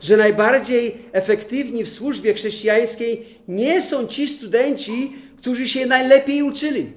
[0.00, 6.92] że najbardziej efektywni w służbie chrześcijańskiej nie są ci studenci, którzy się najlepiej uczyli.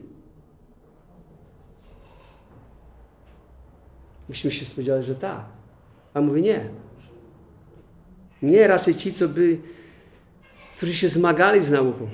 [4.29, 5.58] Myśmy się spodziewali, że tak.
[6.13, 6.69] A mówi nie.
[8.41, 9.57] Nie, raczej ci, co by,
[10.77, 12.07] którzy się zmagali z nauką.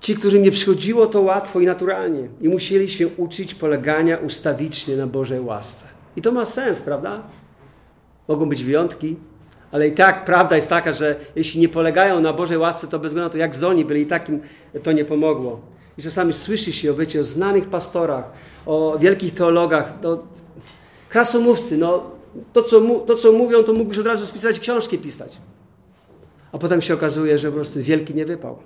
[0.00, 5.06] Ci, którym nie przychodziło to łatwo i naturalnie i musieli się uczyć polegania ustawicznie na
[5.06, 5.86] Bożej łasce.
[6.16, 7.22] I to ma sens, prawda?
[8.28, 9.16] Mogą być wyjątki,
[9.72, 13.10] ale i tak prawda jest taka, że jeśli nie polegają na Bożej łasce, to bez
[13.10, 14.40] względu na to, jak zdolni byli, i tak im
[14.82, 15.60] to nie pomogło.
[15.98, 18.32] I czasami słyszy się o, wiecie, o znanych pastorach,
[18.66, 20.22] o wielkich teologach, no,
[21.10, 22.10] krasomówcy, no,
[22.52, 25.36] to, co, mu, to, co mówią, to mógłbyś od razu spisać książki pisać.
[26.52, 28.58] A potem się okazuje, że po prostu wielki nie wypał.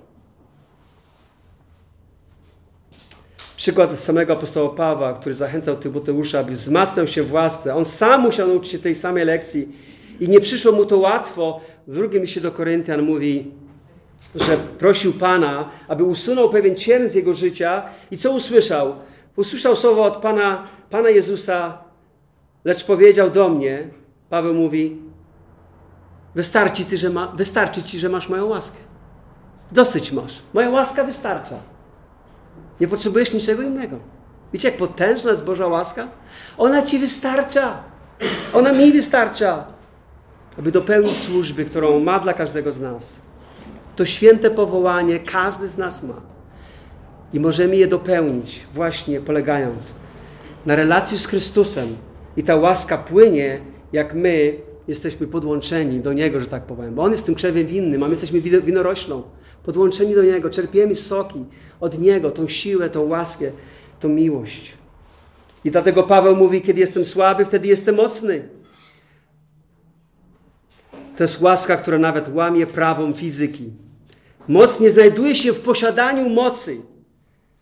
[3.57, 7.75] Przykład samego apostoła Pawła, który zachęcał Tymoteusza, aby wzmacniał się w łasce.
[7.75, 9.67] On sam musiał nauczyć się tej samej lekcji
[10.19, 11.61] i nie przyszło mu to łatwo.
[11.87, 13.51] W drugim liście do Koryntian mówi,
[14.35, 18.95] że prosił Pana, aby usunął pewien cień z jego życia i co usłyszał?
[19.35, 21.84] Usłyszał słowo od Pana, Pana Jezusa,
[22.65, 23.89] lecz powiedział do mnie,
[24.29, 25.01] Paweł mówi,
[26.35, 28.77] wystarczy, ty, że ma, wystarczy Ci, że masz moją łaskę.
[29.71, 30.41] Dosyć masz.
[30.53, 31.55] Moja łaska wystarcza.
[32.79, 33.99] Nie potrzebujesz niczego innego.
[34.53, 36.07] Wiecie, jak potężna jest Boża łaska?
[36.57, 37.83] Ona Ci wystarcza.
[38.53, 39.65] Ona mi wystarcza,
[40.59, 43.19] aby dopełnić służby, którą ma dla każdego z nas.
[43.95, 46.21] To święte powołanie każdy z nas ma.
[47.33, 49.93] I możemy je dopełnić właśnie polegając
[50.65, 51.95] na relacji z Chrystusem.
[52.37, 53.59] I ta łaska płynie,
[53.93, 56.95] jak my jesteśmy podłączeni do Niego, że tak powiem.
[56.95, 59.23] Bo On jest tym krzewiem winnym, a my jesteśmy winoroślą.
[59.63, 61.45] Podłączeni do Niego, czerpiemy soki
[61.79, 63.51] od Niego, tą siłę, tą łaskę,
[63.99, 64.73] tą miłość.
[65.65, 68.49] I dlatego Paweł mówi, kiedy jestem słaby, wtedy jestem mocny.
[71.17, 73.69] To jest łaska, która nawet łamie prawą fizyki.
[74.47, 76.77] Moc nie znajduje się w posiadaniu mocy,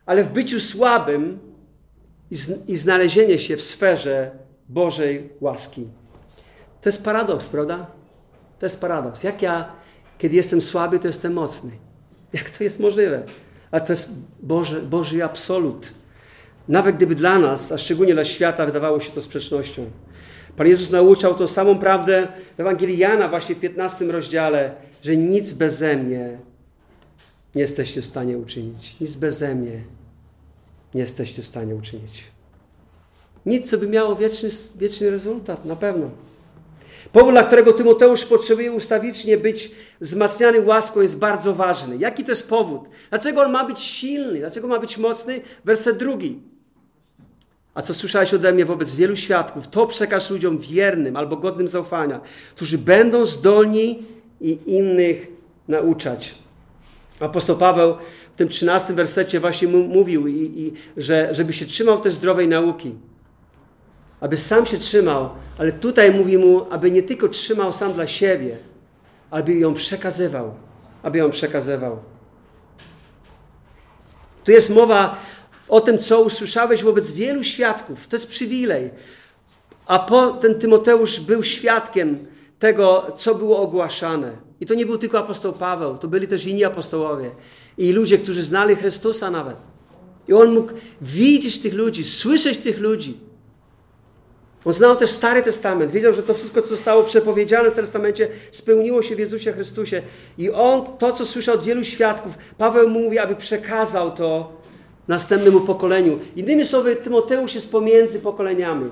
[0.05, 1.39] ale w byciu słabym
[2.67, 4.31] i znalezienie się w sferze
[4.69, 5.87] Bożej łaski.
[6.81, 7.87] To jest paradoks, prawda?
[8.59, 9.23] To jest paradoks.
[9.23, 9.71] Jak ja,
[10.17, 11.71] kiedy jestem słaby, to jestem mocny.
[12.33, 13.23] Jak to jest możliwe?
[13.71, 15.93] A to jest Boże, Boży absolut.
[16.67, 19.85] Nawet gdyby dla nas, a szczególnie dla świata, wydawało się to sprzecznością.
[20.57, 25.53] Pan Jezus nauczał tą samą prawdę w Ewangelii Jana, właśnie w 15 rozdziale, że nic
[25.53, 26.37] beze mnie
[27.55, 28.99] nie jesteście w stanie uczynić.
[29.01, 29.83] Nic beze mnie
[30.93, 32.32] nie jesteście w stanie uczynić.
[33.45, 36.09] Nic, co by miało wieczny, wieczny rezultat, na pewno.
[37.11, 41.97] Powód, dla którego Tymoteusz potrzebuje ustawicznie być wzmacniany łaską, jest bardzo ważny.
[41.97, 42.81] Jaki to jest powód?
[43.09, 44.39] Dlaczego on ma być silny?
[44.39, 45.41] Dlaczego ma być mocny?
[45.65, 46.39] Werset drugi.
[47.73, 52.21] A co słyszałeś ode mnie wobec wielu świadków, to przekaż ludziom wiernym albo godnym zaufania,
[52.55, 54.03] którzy będą zdolni
[54.41, 55.27] i innych
[55.67, 56.35] nauczać.
[57.19, 57.95] Apostoł Paweł
[58.33, 62.95] w tym 13 wersecie właśnie mówił, i, i, że żeby się trzymał też zdrowej nauki.
[64.23, 68.57] Aby sam się trzymał, ale tutaj mówi mu, aby nie tylko trzymał sam dla siebie,
[69.31, 70.53] aby ją przekazywał.
[71.03, 71.99] Aby ją przekazywał.
[74.43, 75.17] Tu jest mowa
[75.69, 78.07] o tym, co usłyszałeś wobec wielu świadków.
[78.07, 78.89] To jest przywilej.
[79.85, 82.27] A po, ten Tymoteusz był świadkiem
[82.59, 84.37] tego, co było ogłaszane.
[84.59, 87.31] I to nie był tylko apostoł Paweł, to byli też inni apostołowie.
[87.77, 89.57] I ludzie, którzy znali Chrystusa nawet.
[90.27, 93.32] I on mógł widzieć tych ludzi, słyszeć tych ludzi.
[94.65, 99.01] On znał też Stary Testament, wiedział, że to wszystko, co zostało przepowiedziane w Testamencie, spełniło
[99.01, 100.01] się w Jezusie Chrystusie.
[100.37, 104.51] I on to, co słyszał od wielu świadków, Paweł mówi, aby przekazał to
[105.07, 106.19] następnemu pokoleniu.
[106.35, 108.91] Innymi słowy, Tymoteusz jest pomiędzy pokoleniami.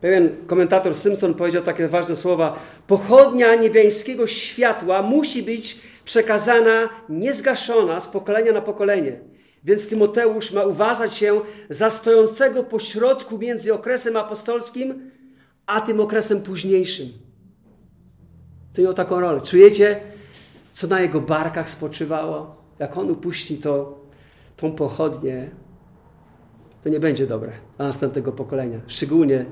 [0.00, 8.08] Pewien komentator Simpson powiedział takie ważne słowa: Pochodnia niebiańskiego światła musi być przekazana, niezgaszona z
[8.08, 9.20] pokolenia na pokolenie.
[9.64, 15.10] Więc Tymoteusz ma uważać się za stojącego pośrodku między okresem apostolskim
[15.66, 17.08] a tym okresem późniejszym.
[18.74, 19.40] To miał taką rolę.
[19.40, 20.00] Czujecie,
[20.70, 22.56] co na jego barkach spoczywało?
[22.78, 24.00] Jak on upuści to,
[24.56, 25.50] tą pochodnię,
[26.82, 28.80] to nie będzie dobre dla następnego pokolenia.
[28.86, 29.44] Szczególnie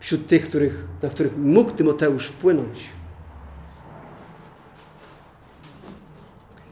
[0.00, 2.88] wśród tych, których, na których mógł Tymoteusz wpłynąć.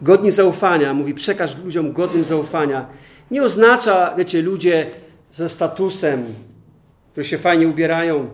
[0.02, 2.86] Godni zaufania, mówi przekaż ludziom godnym zaufania.
[3.30, 4.86] Nie oznacza, wiecie, ludzie
[5.32, 6.24] ze statusem,
[7.12, 8.30] którzy się fajnie ubierają.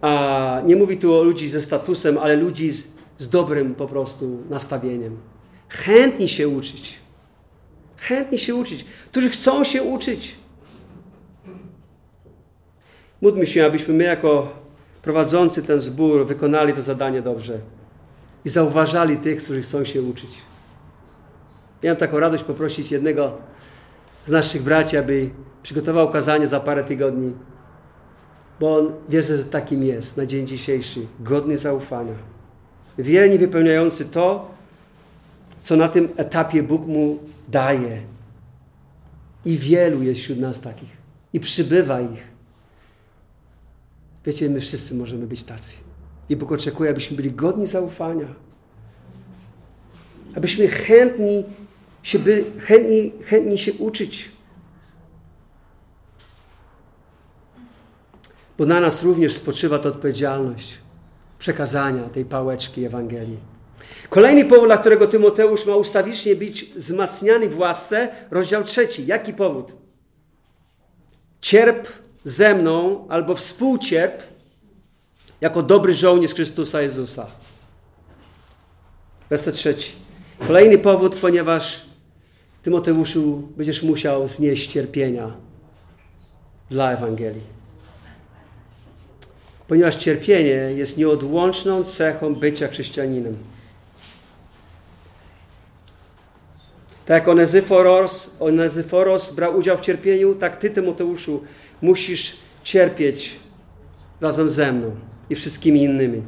[0.00, 4.42] A nie mówi tu o ludzi ze statusem, ale ludzi z, z dobrym po prostu
[4.50, 5.16] nastawieniem.
[5.68, 6.98] Chętni się uczyć.
[7.96, 8.84] Chętni się uczyć.
[9.10, 10.36] Którzy chcą się uczyć.
[13.20, 14.52] Módlmy się, abyśmy my jako
[15.02, 17.58] prowadzący ten zbór wykonali to zadanie dobrze
[18.44, 20.30] i zauważali tych, którzy chcą się uczyć.
[21.82, 23.32] Miałem taką radość poprosić jednego
[24.26, 25.30] z naszych braci, aby
[25.62, 27.32] przygotował kazanie za parę tygodni,
[28.60, 32.14] bo on wierzy, że takim jest na dzień dzisiejszy, godny zaufania.
[32.98, 34.50] Wierni wypełniający to,
[35.60, 37.18] co na tym etapie Bóg mu
[37.48, 38.02] daje.
[39.44, 40.96] I wielu jest wśród nas takich.
[41.32, 42.28] I przybywa ich.
[44.26, 45.76] Wiecie, my wszyscy możemy być tacy.
[46.30, 48.26] I Bóg oczekuje, abyśmy byli godni zaufania.
[50.36, 51.44] Abyśmy chętni
[52.02, 54.30] się, by, chętni, chętni się uczyć.
[58.60, 60.78] bo na nas również spoczywa ta odpowiedzialność
[61.38, 63.38] przekazania tej pałeczki Ewangelii.
[64.08, 69.06] Kolejny powód, dla którego Tymoteusz ma ustawicznie być wzmacniany w łasce, rozdział trzeci.
[69.06, 69.72] Jaki powód?
[71.40, 71.88] Cierp
[72.24, 74.22] ze mną albo współcierp
[75.40, 77.26] jako dobry żołnierz Chrystusa Jezusa.
[79.30, 79.92] Werset trzeci.
[80.46, 81.82] Kolejny powód, ponieważ
[82.62, 85.32] Tymoteuszu będziesz musiał znieść cierpienia
[86.70, 87.42] dla Ewangelii.
[89.68, 93.36] Ponieważ cierpienie jest nieodłączną cechą bycia chrześcijaninem.
[97.06, 101.42] Tak jak Onezyforos, Onezyforos brał udział w cierpieniu, tak Ty, Tymoteuszu,
[101.82, 103.36] musisz cierpieć
[104.20, 104.96] razem ze mną
[105.30, 106.22] i wszystkimi innymi.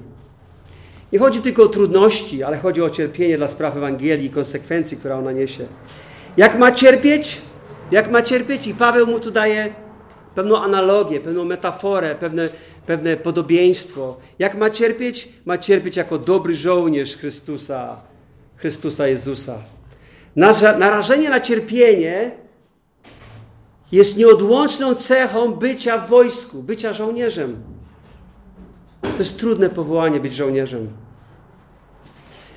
[1.12, 5.18] Nie chodzi tylko o trudności, ale chodzi o cierpienie dla spraw Ewangelii i konsekwencji, która
[5.18, 5.66] ona niesie.
[6.36, 7.40] Jak ma cierpieć?
[7.90, 8.66] Jak ma cierpieć?
[8.66, 9.74] I Paweł mu tu daje
[10.34, 12.48] pewną analogię, pewną metaforę, pewne,
[12.86, 14.16] pewne podobieństwo.
[14.38, 15.28] Jak ma cierpieć?
[15.44, 17.96] Ma cierpieć jako dobry żołnierz Chrystusa,
[18.56, 19.58] Chrystusa Jezusa.
[20.78, 22.30] Narażenie na cierpienie
[23.92, 27.62] jest nieodłączną cechą bycia w wojsku, bycia żołnierzem.
[29.02, 30.88] To jest trudne powołanie być żołnierzem.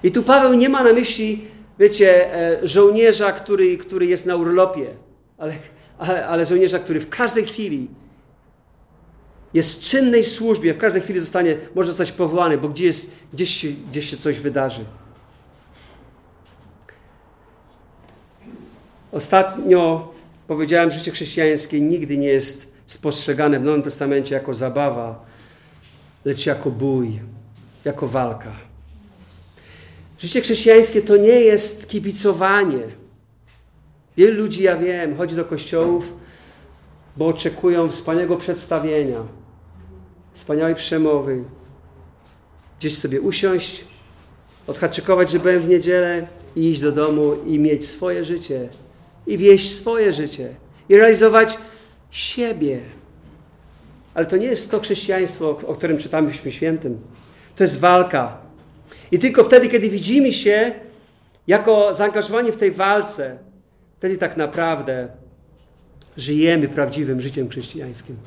[0.03, 1.47] I tu Paweł nie ma na myśli,
[1.79, 4.87] wiecie, e, żołnierza, który, który jest na urlopie,
[5.37, 5.53] ale,
[5.97, 7.87] ale, ale żołnierza, który w każdej chwili
[9.53, 13.67] jest w czynnej służbie, w każdej chwili zostanie, może zostać powołany, bo gdzieś, gdzieś, się,
[13.67, 14.85] gdzieś się coś wydarzy.
[19.11, 20.13] Ostatnio
[20.47, 25.25] powiedziałem, że życie chrześcijańskie nigdy nie jest spostrzegane w Nowym Testamencie jako zabawa,
[26.25, 27.19] lecz jako bój,
[27.85, 28.51] jako walka.
[30.19, 32.83] Życie chrześcijańskie to nie jest kibicowanie.
[34.17, 36.13] Wielu ludzi, ja wiem, chodzi do kościołów,
[37.17, 39.19] bo oczekują wspaniałego przedstawienia,
[40.33, 41.43] wspaniałej przemowy.
[42.79, 43.85] Gdzieś sobie usiąść,
[44.67, 48.69] odhaczykować, że byłem w niedzielę i iść do domu i mieć swoje życie
[49.27, 50.55] i wieść swoje życie
[50.89, 51.57] i realizować
[52.11, 52.79] siebie.
[54.15, 56.99] Ale to nie jest to chrześcijaństwo, o którym czytamy w Piśmie Świętym.
[57.55, 58.37] To jest walka.
[59.11, 60.71] I tylko wtedy, kiedy widzimy się
[61.47, 63.37] jako zaangażowani w tej walce,
[63.97, 65.07] wtedy tak naprawdę
[66.17, 68.17] żyjemy prawdziwym życiem chrześcijańskim.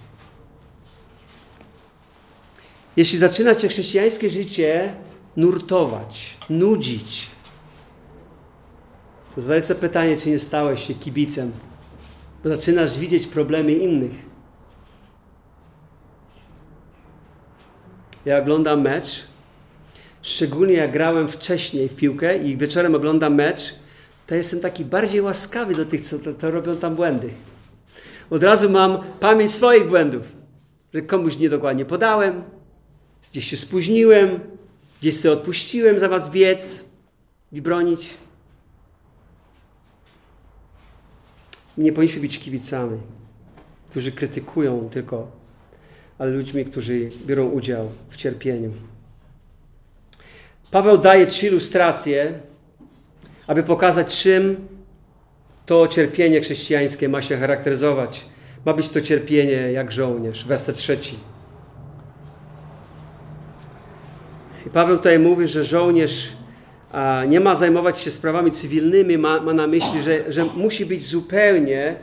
[2.96, 4.92] Jeśli zaczyna cię chrześcijańskie życie
[5.36, 7.26] nurtować, nudzić,
[9.34, 11.52] to zadaj sobie pytanie, czy nie stałeś się kibicem,
[12.44, 14.27] bo zaczynasz widzieć problemy innych.
[18.28, 19.24] Ja oglądam mecz,
[20.22, 23.74] szczególnie jak grałem wcześniej w piłkę i wieczorem oglądam mecz,
[24.26, 27.30] to jestem taki bardziej łaskawy do tych, co to, to robią tam błędy.
[28.30, 30.22] Od razu mam pamięć swoich błędów,
[30.94, 32.42] że komuś niedokładnie podałem,
[33.30, 34.40] gdzieś się spóźniłem,
[35.00, 36.84] gdzieś sobie odpuściłem zamiast biec
[37.52, 38.14] i bronić.
[41.78, 42.98] Nie powinniśmy być kibicami,
[43.90, 45.30] którzy krytykują tylko,
[46.18, 48.72] ale ludźmi, którzy biorą udział w cierpieniu.
[50.70, 52.32] Paweł daje trzy ilustracje,
[53.46, 54.68] aby pokazać, czym
[55.66, 58.26] to cierpienie chrześcijańskie ma się charakteryzować.
[58.64, 60.44] Ma być to cierpienie jak żołnierz.
[60.44, 61.18] Werset trzeci.
[64.66, 66.32] I Paweł tutaj mówi, że żołnierz
[67.28, 71.96] nie ma zajmować się sprawami cywilnymi, ma, ma na myśli, że, że musi być zupełnie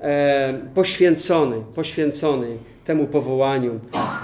[0.00, 2.58] e, poświęcony, poświęcony
[2.88, 3.80] temu powołaniu.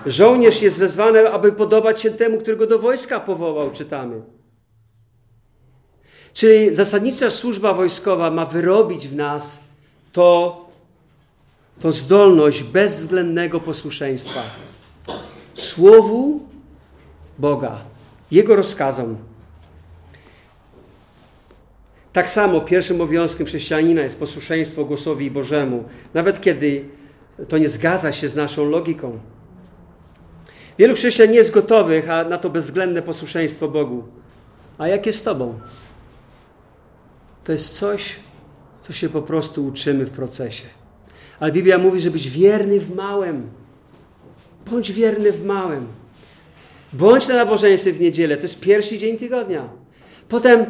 [0.07, 4.23] Żołnierz jest wezwany, aby podobać się temu, którego do wojska powołał, czytamy.
[6.33, 9.69] Czyli zasadnicza służba wojskowa ma wyrobić w nas
[10.13, 10.61] to,
[11.81, 14.43] to zdolność bezwzględnego posłuszeństwa
[15.55, 16.41] Słowu
[17.39, 17.79] Boga,
[18.31, 19.17] Jego rozkazom.
[22.13, 25.85] Tak samo pierwszym obowiązkiem chrześcijanina jest posłuszeństwo głosowi Bożemu,
[26.15, 26.85] nawet kiedy
[27.49, 29.19] to nie zgadza się z naszą logiką.
[30.79, 34.05] Wielu chrześcijan nie jest gotowych na to bezwzględne posłuszeństwo Bogu.
[34.79, 35.59] A jak jest z Tobą?
[37.45, 38.17] To jest coś,
[38.83, 40.65] co się po prostu uczymy w procesie.
[41.41, 43.51] Ale Biblia mówi, że być wierny w małym.
[44.71, 45.87] Bądź wierny w małym.
[46.93, 48.37] Bądź na nabożeństwie w niedzielę.
[48.37, 49.69] To jest pierwszy dzień tygodnia.
[50.29, 50.67] Potem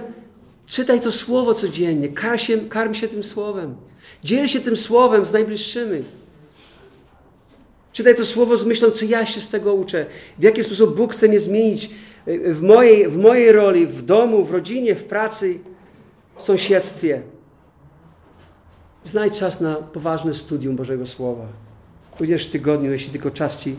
[0.66, 2.08] czytaj to słowo codziennie.
[2.08, 3.76] Karm się, karm się tym słowem.
[4.24, 6.02] Dziel się tym słowem z najbliższymi.
[7.94, 10.06] Czytaj to słowo z myślą, co ja się z tego uczę.
[10.38, 11.90] W jaki sposób Bóg chce mnie zmienić
[12.26, 15.58] w mojej, w mojej roli, w domu, w rodzinie, w pracy
[16.36, 17.22] w sąsiedztwie.
[19.04, 21.46] Znajdź czas na poważne studium Bożego Słowa.
[22.20, 23.76] Również w tygodniu, jeśli tylko czas Ci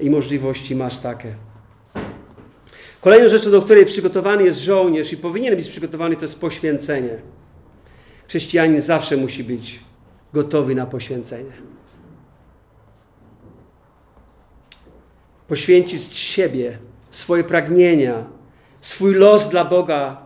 [0.00, 1.34] i możliwości masz takie.
[3.00, 7.18] Kolejną rzeczą, do której przygotowany jest żołnierz i powinien być przygotowany, to jest poświęcenie.
[8.28, 9.80] Chrześcijanin zawsze musi być
[10.32, 11.71] gotowy na poświęcenie.
[15.48, 16.78] Poświęcić siebie,
[17.10, 18.24] swoje pragnienia,
[18.80, 20.22] swój los dla Boga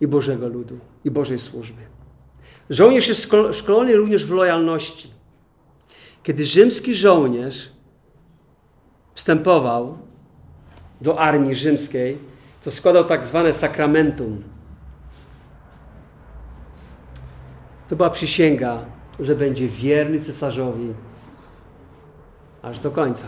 [0.00, 1.82] i Bożego ludu, i Bożej służby.
[2.70, 5.10] Żołnierz jest szkolony również w lojalności.
[6.22, 7.70] Kiedy rzymski żołnierz
[9.14, 9.98] wstępował
[11.00, 12.18] do armii rzymskiej,
[12.64, 14.42] to składał tak zwane sakramentum.
[17.88, 18.84] To była przysięga,
[19.20, 20.94] że będzie wierny cesarzowi
[22.62, 23.26] aż do końca.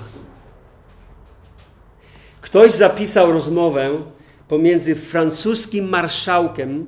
[2.53, 3.91] Ktoś zapisał rozmowę
[4.49, 6.87] pomiędzy francuskim marszałkiem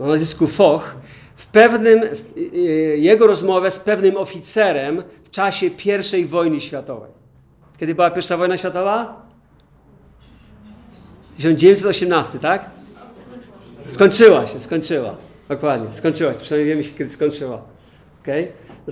[0.00, 0.96] o nazwisku Foch,
[1.36, 2.00] w pewnym,
[2.96, 5.66] jego rozmowę z pewnym oficerem w czasie
[6.18, 7.10] I wojny światowej.
[7.78, 9.26] Kiedy była pierwsza wojna światowa?
[11.36, 12.70] 1918, tak?
[13.86, 15.16] Skończyła się, skończyła.
[15.48, 16.40] Dokładnie, skończyła się.
[16.40, 17.62] Przynajmniej wiemy kiedy skończyła.
[18.22, 18.48] Okay?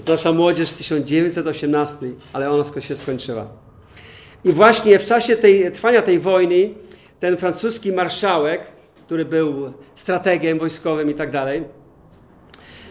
[0.08, 3.69] Nasza młodzież 1918, ale ona się skończyła.
[4.44, 6.70] I właśnie w czasie tej, trwania tej wojny
[7.20, 8.62] ten francuski marszałek,
[9.06, 11.64] który był strategiem wojskowym i tak dalej,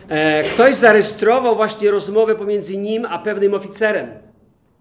[0.09, 4.09] e, ktoś zarejestrował właśnie rozmowę pomiędzy nim a pewnym oficerem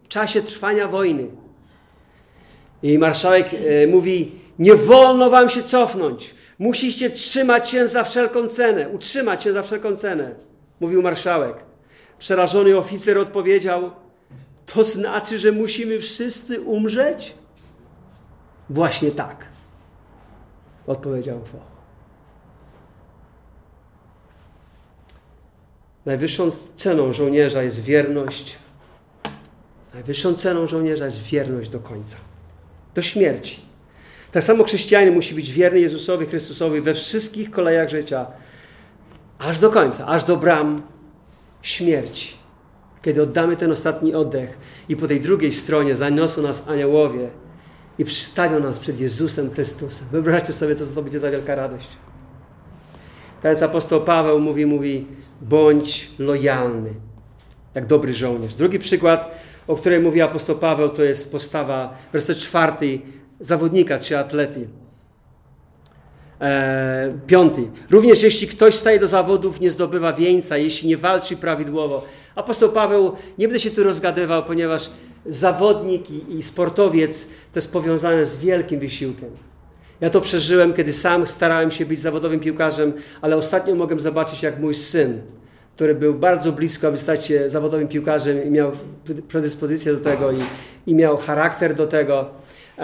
[0.03, 1.27] w czasie trwania wojny.
[2.83, 6.35] I marszałek e, mówi: Nie wolno wam się cofnąć.
[6.59, 10.35] Musicie trzymać się za wszelką cenę, utrzymać się za wszelką cenę,
[10.81, 11.57] mówił marszałek.
[12.19, 13.91] Przerażony oficer odpowiedział:
[14.75, 17.35] To znaczy, że musimy wszyscy umrzeć?
[18.71, 19.47] Właśnie tak,
[20.87, 21.61] odpowiedział Foch.
[26.07, 28.59] Najwyższą ceną żołnierza jest wierność.
[29.95, 32.17] Najwyższą ceną żołnierza jest wierność do końca,
[32.95, 33.61] do śmierci.
[34.33, 38.27] Tak samo chrześcijanin musi być wierny Jezusowi Chrystusowi we wszystkich kolejach życia,
[39.39, 40.83] aż do końca, aż do bram
[41.63, 42.38] śmierci.
[43.03, 47.29] Kiedy oddamy ten ostatni oddech i po tej drugiej stronie zaniosą nas aniołowie
[47.99, 50.09] i przystawią nas przed Jezusem Chrystusem.
[50.13, 51.89] Wyobraźcie sobie, co to będzie za wielka radość.
[53.45, 55.07] Jest apostoł Paweł mówi, mówi,
[55.41, 56.91] bądź lojalny,
[57.75, 58.55] jak dobry żołnierz.
[58.55, 59.35] Drugi przykład,
[59.67, 63.01] o którym mówi apostoł Paweł, to jest postawa, werset czwarty,
[63.41, 64.69] zawodnika czy atlety.
[66.41, 67.69] E, piąty.
[67.91, 72.05] Również jeśli ktoś staje do zawodów, nie zdobywa wieńca, jeśli nie walczy prawidłowo.
[72.35, 74.91] Apostoł Paweł nie będę się tu rozgadywał, ponieważ
[75.27, 79.29] zawodnik i, i sportowiec to jest powiązane z wielkim wysiłkiem.
[80.01, 84.61] Ja to przeżyłem, kiedy sam starałem się być zawodowym piłkarzem, ale ostatnio mogłem zobaczyć, jak
[84.61, 85.21] mój syn,
[85.77, 88.73] który był bardzo blisko, aby stać się zawodowym piłkarzem i miał
[89.29, 90.39] predyspozycję do tego i,
[90.87, 92.31] i miał charakter do tego,
[92.79, 92.83] e,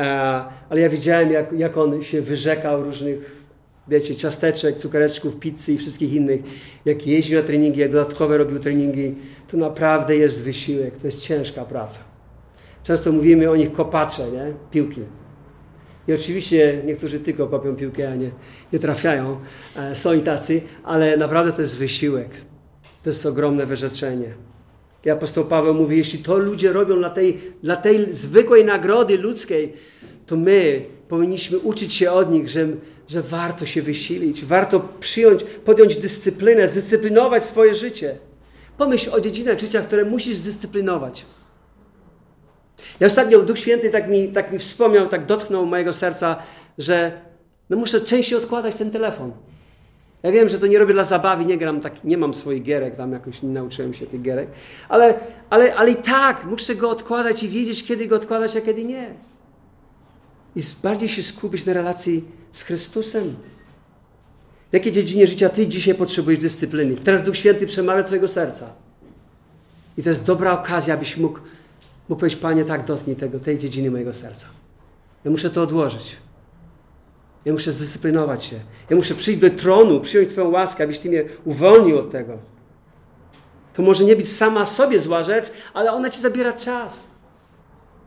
[0.70, 3.43] ale ja widziałem, jak, jak on się wyrzekał różnych
[3.88, 6.40] wiecie, ciasteczek, cukiereczków, pizzy i wszystkich innych,
[6.84, 9.14] jak jeździł na treningi, jak dodatkowe robił treningi,
[9.48, 12.00] to naprawdę jest wysiłek, to jest ciężka praca.
[12.82, 14.52] Często mówimy o nich kopacze, nie?
[14.70, 15.00] piłki.
[16.08, 18.30] I oczywiście niektórzy tylko kopią piłkę, a nie,
[18.72, 19.40] nie trafiają.
[19.76, 22.28] E, są i tacy, ale naprawdę to jest wysiłek.
[23.02, 24.34] To jest ogromne wyrzeczenie.
[25.04, 29.72] I apostoł Paweł mówi, jeśli to ludzie robią dla tej, dla tej zwykłej nagrody ludzkiej,
[30.26, 32.68] to my powinniśmy uczyć się od nich, że,
[33.08, 38.18] że warto się wysilić, warto przyjąć, podjąć dyscyplinę, zdyscyplinować swoje życie.
[38.78, 41.26] Pomyśl o dziedzinach życia, które musisz zdyscyplinować.
[43.00, 46.36] Ja ostatnio Duch Święty tak mi, tak mi wspomniał, tak dotknął mojego serca,
[46.78, 47.20] że
[47.70, 49.32] no muszę częściej odkładać ten telefon.
[50.22, 52.96] Ja wiem, że to nie robię dla zabawy, nie gram tak, nie mam swoich gierek,
[52.96, 54.48] tam jakoś nie nauczyłem się tych gierek,
[54.88, 55.14] ale,
[55.50, 59.14] ale, ale i tak muszę go odkładać i wiedzieć, kiedy go odkładać, a kiedy nie.
[60.56, 63.36] I bardziej się skupić na relacji z Chrystusem.
[64.70, 66.94] W jakiej dziedzinie życia Ty dzisiaj potrzebujesz dyscypliny?
[66.94, 68.72] Teraz Duch Święty przemawia Twojego serca.
[69.98, 71.38] I to jest dobra okazja, abyś mógł
[72.08, 74.46] Mógł powiedzieć, Panie, tak dotknij tego, tej dziedziny mojego serca.
[75.24, 76.16] Ja muszę to odłożyć.
[77.44, 78.60] Ja muszę zdyscyplinować się.
[78.90, 82.38] Ja muszę przyjść do tronu, przyjąć Twoją łaskę, abyś Ty mnie uwolnił od tego.
[83.74, 87.10] To może nie być sama sobie zła rzecz, ale ona Ci zabiera czas.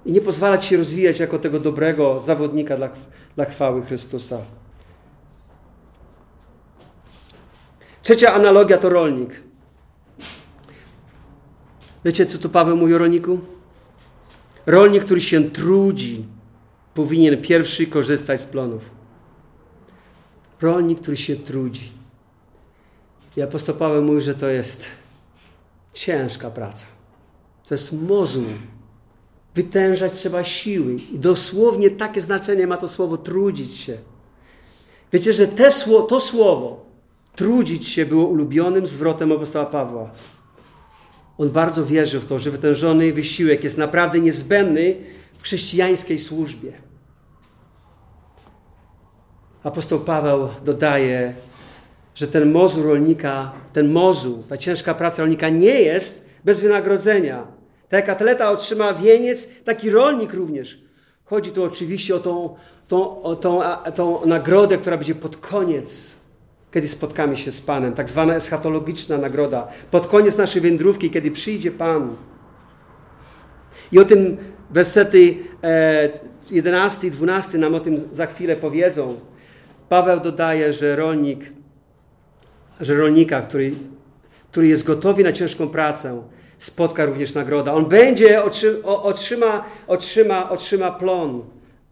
[0.08, 2.90] I nie pozwala Ci się rozwijać jako tego dobrego zawodnika dla,
[3.36, 4.42] dla chwały Chrystusa.
[8.04, 9.44] Trzecia analogia to rolnik.
[12.06, 13.40] Wiecie, co tu Paweł mówi o rolniku?
[14.66, 16.26] Rolnik, który się trudzi,
[16.94, 18.92] powinien pierwszy korzystać z plonów.
[20.62, 21.92] Rolnik, który się trudzi.
[23.38, 24.86] I apostoł Paweł mówi, że to jest
[25.94, 26.86] ciężka praca.
[27.68, 28.46] To jest mozuł.
[29.58, 30.94] Wytężać trzeba siły.
[30.94, 33.98] I dosłownie takie znaczenie ma to słowo trudzić się.
[35.14, 35.70] Wiecie, że te,
[36.10, 36.86] to słowo
[37.36, 40.12] trudzić się było ulubionym zwrotem apostoła Pawła.
[41.38, 44.96] On bardzo wierzył w to, że wytężony wysiłek jest naprawdę niezbędny
[45.40, 46.72] w chrześcijańskiej służbie.
[49.64, 51.34] Apostoł Paweł dodaje,
[52.16, 57.57] że ten mozu rolnika, ten mozu, ta ciężka praca rolnika nie jest bez wynagrodzenia.
[57.90, 60.82] Tak jak atleta otrzyma wieniec, taki rolnik również.
[61.26, 62.56] Chodzi tu oczywiście o tą,
[62.88, 63.62] tą, o tą,
[63.96, 66.16] tą nagrodę, która będzie pod koniec,
[66.72, 67.94] kiedy spotkamy się z Panem.
[67.94, 69.68] Tak zwana eschatologiczna nagroda.
[69.92, 72.16] Pod koniec naszej wędrówki, kiedy przyjdzie Pan.
[73.92, 74.38] I o tym
[74.72, 75.38] wersety
[76.52, 79.20] 11 i 12 nam o tym za chwilę powiedzą.
[79.90, 81.54] Paweł dodaje, że rolnik,
[82.82, 83.72] że rolnika, który,
[84.52, 86.22] który jest gotowy na ciężką pracę,
[86.58, 87.74] spotka również nagroda.
[87.74, 88.44] On będzie,
[88.84, 91.44] otrzyma, otrzyma, otrzyma plon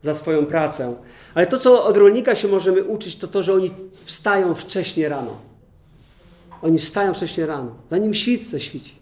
[0.02, 0.96] za swoją pracę.
[1.34, 3.72] Ale to, co od rolnika się możemy uczyć, to to, że oni
[4.06, 5.38] wstają wcześnie rano.
[6.62, 8.96] Oni wstają wcześnie rano, zanim świt zaświci.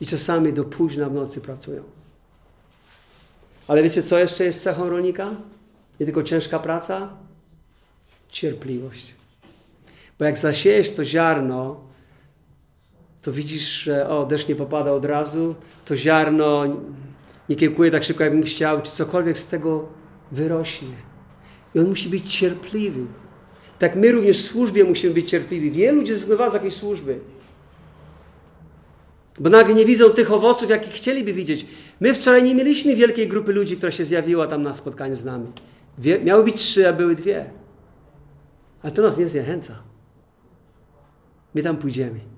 [0.00, 1.82] I czasami do późna w nocy pracują.
[3.68, 5.30] Ale wiecie, co jeszcze jest cechą rolnika?
[6.00, 7.08] Nie tylko ciężka praca,
[8.28, 9.14] cierpliwość.
[10.18, 11.80] Bo jak zasiejesz to ziarno,
[13.24, 15.54] to widzisz, że o, deszcz nie popada od razu,
[15.84, 16.64] to ziarno
[17.48, 19.88] nie kiełkuje tak szybko, jakbym chciał, czy cokolwiek z tego
[20.32, 20.96] wyrośnie.
[21.74, 23.00] I on musi być cierpliwy.
[23.78, 25.70] Tak my również w służbie musimy być cierpliwi.
[25.70, 27.18] Wielu ludzi zrezygnowało z jakiejś służby.
[29.38, 31.66] Bo nagle nie widzą tych owoców, jakich chcieliby widzieć.
[32.00, 35.46] My wczoraj nie mieliśmy wielkiej grupy ludzi, która się zjawiła tam na spotkaniu z nami.
[35.98, 37.50] Dwie, miały być trzy, a były dwie.
[38.82, 39.82] Ale to nas nie zniechęca.
[41.54, 42.33] My tam pójdziemy.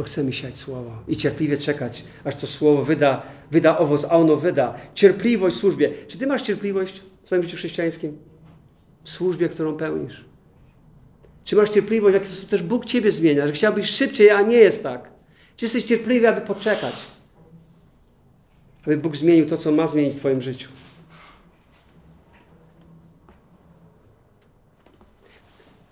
[0.00, 4.36] Bo chcemy siać słowo i cierpliwie czekać, aż to słowo wyda, wyda owoc, a ono
[4.36, 4.74] wyda.
[4.94, 5.90] Cierpliwość w służbie.
[6.08, 8.18] Czy ty masz cierpliwość w swoim życiu chrześcijańskim?
[9.04, 10.24] W służbie, którą pełnisz.
[11.44, 14.56] Czy masz cierpliwość, w jaki sposób też Bóg ciebie zmienia, że chciałbyś szybciej, a nie
[14.56, 15.10] jest tak?
[15.56, 16.94] Czy jesteś cierpliwy, aby poczekać?
[18.86, 20.68] Aby Bóg zmienił to, co ma zmienić w twoim życiu.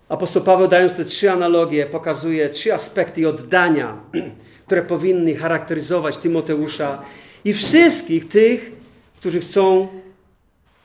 [0.09, 4.01] Apostoł Paweł, dając te trzy analogie, pokazuje trzy aspekty oddania,
[4.67, 7.03] które powinny charakteryzować Tymoteusza
[7.45, 8.73] i wszystkich tych,
[9.17, 9.89] którzy chcą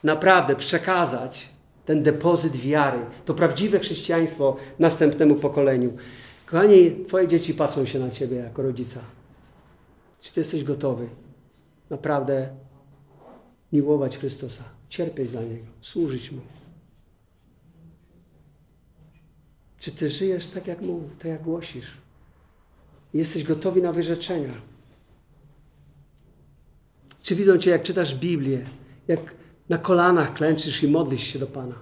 [0.04, 1.48] naprawdę przekazać
[1.86, 5.92] ten depozyt wiary, to prawdziwe chrześcijaństwo następnemu pokoleniu.
[6.46, 9.00] Kochani, Twoje dzieci patrzą się na Ciebie jako rodzica.
[10.22, 11.08] Czy Ty jesteś gotowy
[11.90, 12.48] naprawdę
[13.72, 16.40] miłować Chrystusa, cierpieć dla Niego, służyć Mu?
[19.84, 21.90] Czy Ty żyjesz tak, jak Mu, tak jak głosisz?
[23.14, 24.52] Jesteś gotowy na wyrzeczenia?
[27.22, 28.64] Czy widzą Cię, jak czytasz Biblię,
[29.08, 29.34] jak
[29.68, 31.74] na kolanach klęczysz i modlisz się do Pana?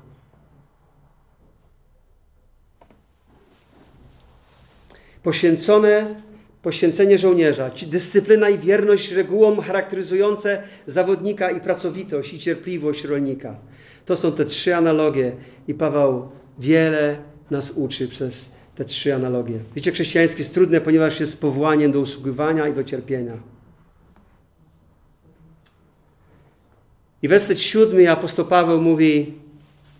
[5.22, 6.22] Poświęcone,
[6.62, 13.56] poświęcenie żołnierza, dyscyplina i wierność regułom charakteryzujące zawodnika i pracowitość i cierpliwość rolnika.
[14.06, 15.36] To są te trzy analogie
[15.68, 19.58] i Paweł wiele nas uczy przez te trzy analogie.
[19.76, 23.38] Życie chrześcijańskie jest trudne, ponieważ jest powołaniem do usługiwania i do cierpienia.
[27.22, 29.34] I werset siódmy apostoł Paweł mówi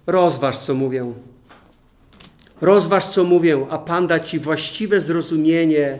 [0.07, 1.13] rozważ, co mówię.
[2.61, 5.99] Rozważ, co mówię, a Pan da Ci właściwe zrozumienie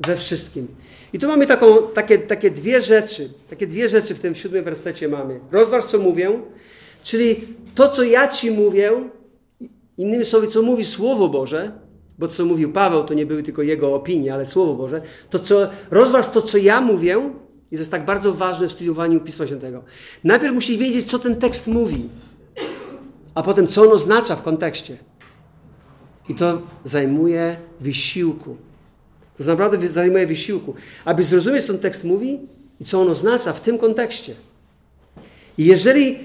[0.00, 0.68] we wszystkim.
[1.12, 5.08] I tu mamy taką, takie, takie dwie rzeczy, takie dwie rzeczy w tym siódmym wersecie
[5.08, 5.40] mamy.
[5.52, 6.40] Rozważ, co mówię,
[7.02, 7.36] czyli
[7.74, 8.92] to, co ja Ci mówię,
[9.98, 11.72] Innymi słowy, co mówi Słowo Boże,
[12.18, 15.68] bo co mówił Paweł, to nie były tylko jego opinie, ale Słowo Boże, to co,
[15.90, 17.30] rozważ to, co ja mówię,
[17.70, 19.82] jest tak bardzo ważne w studiowaniu Pisma Świętego.
[20.24, 22.08] Najpierw musisz wiedzieć, co ten tekst mówi,
[23.34, 24.96] a potem, co on oznacza w kontekście.
[26.28, 28.56] I to zajmuje wysiłku.
[29.38, 30.74] To naprawdę zajmuje wysiłku,
[31.04, 32.38] aby zrozumieć, co ten tekst mówi
[32.80, 34.34] i co on oznacza w tym kontekście.
[35.58, 36.18] I jeżeli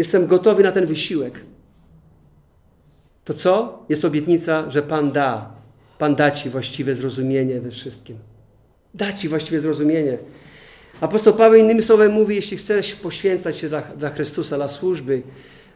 [0.00, 1.40] Jestem gotowy na ten wysiłek.
[3.24, 3.84] To co?
[3.88, 5.52] Jest obietnica, że Pan da.
[5.98, 8.16] Pan da Ci właściwe zrozumienie we wszystkim.
[8.94, 10.18] Da Ci właściwe zrozumienie.
[11.00, 15.22] Apostoł Paweł innymi słowy mówi, jeśli chcesz poświęcać się dla, dla Chrystusa, dla służby,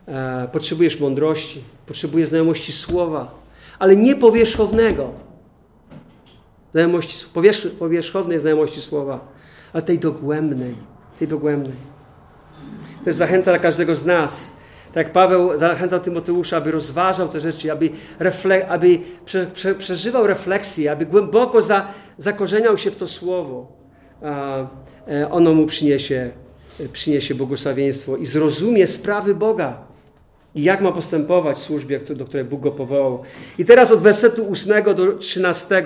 [0.09, 3.43] e, potrzebujesz mądrości, potrzebujesz znajomości słowa,
[3.79, 5.13] ale nie powierzchownego.
[6.73, 9.33] Znajomości, powierzch, powierzchownej znajomości słowa,
[9.73, 10.75] ale tej dogłębnej,
[11.19, 11.94] tej dogłębnej.
[13.07, 14.57] Zachęta dla każdego z nas.
[14.95, 17.91] Tak jak Paweł zachęcał Tymoteusza, aby rozważał te rzeczy, aby,
[18.21, 21.89] refle- aby prze, prze, przeżywał refleksję, aby głęboko za,
[22.19, 23.73] zakorzeniał się w to słowo.
[24.23, 24.67] A,
[25.09, 26.31] e, ono mu przyniesie,
[26.93, 29.95] przyniesie błogosławieństwo i zrozumie sprawy Boga
[30.55, 33.23] i jak ma postępować w służbie, do której Bóg go powołał.
[33.59, 35.85] I teraz od wersetu 8 do 13.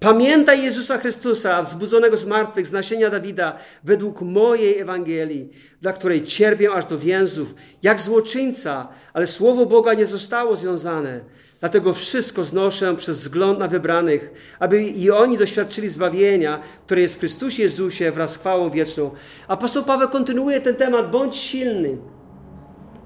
[0.00, 6.72] Pamiętaj Jezusa Chrystusa, wzbudzonego z martwych, z nasienia Dawida, według mojej Ewangelii, dla której cierpię
[6.72, 11.20] aż do więzów, jak złoczyńca, ale słowo Boga nie zostało związane.
[11.60, 17.18] Dlatego wszystko znoszę przez wzgląd na wybranych, aby i oni doświadczyli zbawienia, które jest w
[17.18, 19.10] Chrystusie Jezusie wraz z chwałą wieczną.
[19.48, 21.96] Apostoł Paweł kontynuuje ten temat, bądź silny.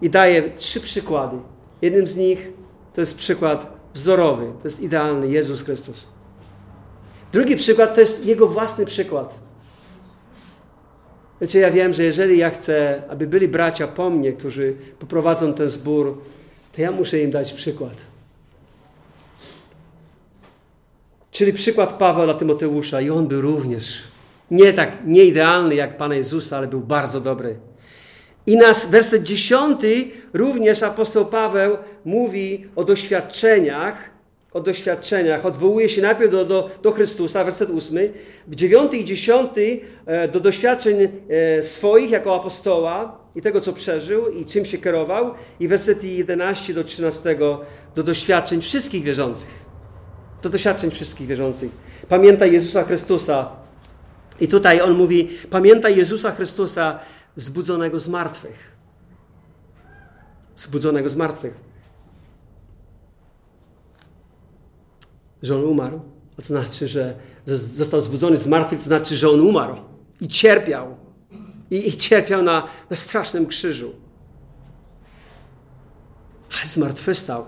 [0.02, 1.36] I daje trzy przykłady.
[1.82, 2.52] Jednym z nich
[2.94, 6.06] to jest przykład wzorowy, to jest idealny Jezus Chrystus.
[7.32, 9.38] Drugi przykład to jest jego własny przykład.
[11.40, 15.68] Wiecie, ja wiem, że jeżeli ja chcę, aby byli bracia po mnie, którzy poprowadzą ten
[15.68, 16.22] zbór,
[16.72, 17.96] to ja muszę im dać przykład.
[21.30, 24.12] Czyli przykład Pawła dla Tymoteusza i on był również
[24.52, 27.56] nie tak nie idealny jak Pana Jezusa, ale był bardzo dobry.
[28.46, 34.10] I nas werset dziesiąty również apostoł Paweł mówi o doświadczeniach,
[34.54, 35.46] o doświadczeniach.
[35.46, 38.12] Odwołuje się najpierw do, do, do Chrystusa, werset ósmy.
[38.46, 40.96] W dziewiąty i dziesiąty e, do doświadczeń
[41.28, 45.34] e, swoich jako apostoła i tego, co przeżył i czym się kierował.
[45.60, 47.38] I wersety 11 do 13
[47.94, 49.72] do doświadczeń wszystkich wierzących.
[50.42, 51.70] Do doświadczeń wszystkich wierzących.
[52.08, 53.50] Pamiętaj Jezusa Chrystusa.
[54.40, 56.98] I tutaj on mówi, pamiętaj Jezusa Chrystusa,
[57.36, 58.72] wzbudzonego z martwych.
[60.56, 61.71] Wzbudzonego z martwych.
[65.42, 66.00] Że on umarł,
[66.36, 67.14] to znaczy, że
[67.56, 69.76] został zbudzony z martwych, to znaczy, że on umarł
[70.20, 70.96] i cierpiał.
[71.70, 73.92] I, i cierpiał na, na strasznym krzyżu.
[76.60, 77.44] Ale zmartwychwstał.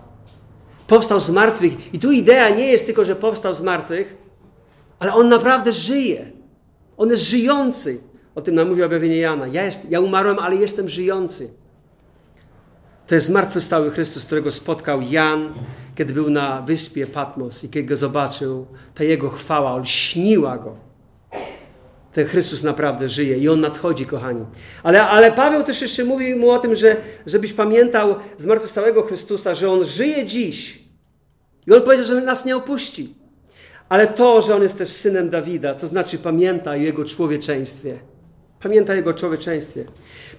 [0.86, 1.94] Powstał z martwych.
[1.94, 4.16] I tu idea nie jest tylko, że powstał z martwych,
[4.98, 6.32] ale on naprawdę żyje.
[6.96, 8.00] On jest żyjący.
[8.34, 9.46] O tym nam mówi objawienie Jana.
[9.46, 11.50] Ja, jest, ja umarłem, ale jestem żyjący.
[13.06, 15.54] To jest zmartwychwstały Chrystus, którego spotkał Jan,
[15.94, 20.76] kiedy był na wyspie Patmos i kiedy go zobaczył, ta jego chwała olśniła go.
[22.12, 24.44] Ten Chrystus naprawdę żyje i on nadchodzi, kochani.
[24.82, 26.96] Ale, ale Paweł też jeszcze mówi mu o tym, że
[27.26, 30.84] żebyś pamiętał zmartwychwstałego Chrystusa, że on żyje dziś.
[31.66, 33.14] I on powiedział, że nas nie opuści.
[33.88, 37.98] Ale to, że on jest też synem Dawida, to znaczy pamiętaj o jego człowieczeństwie.
[38.60, 39.84] Pamiętaj o Jego człowieczeństwie.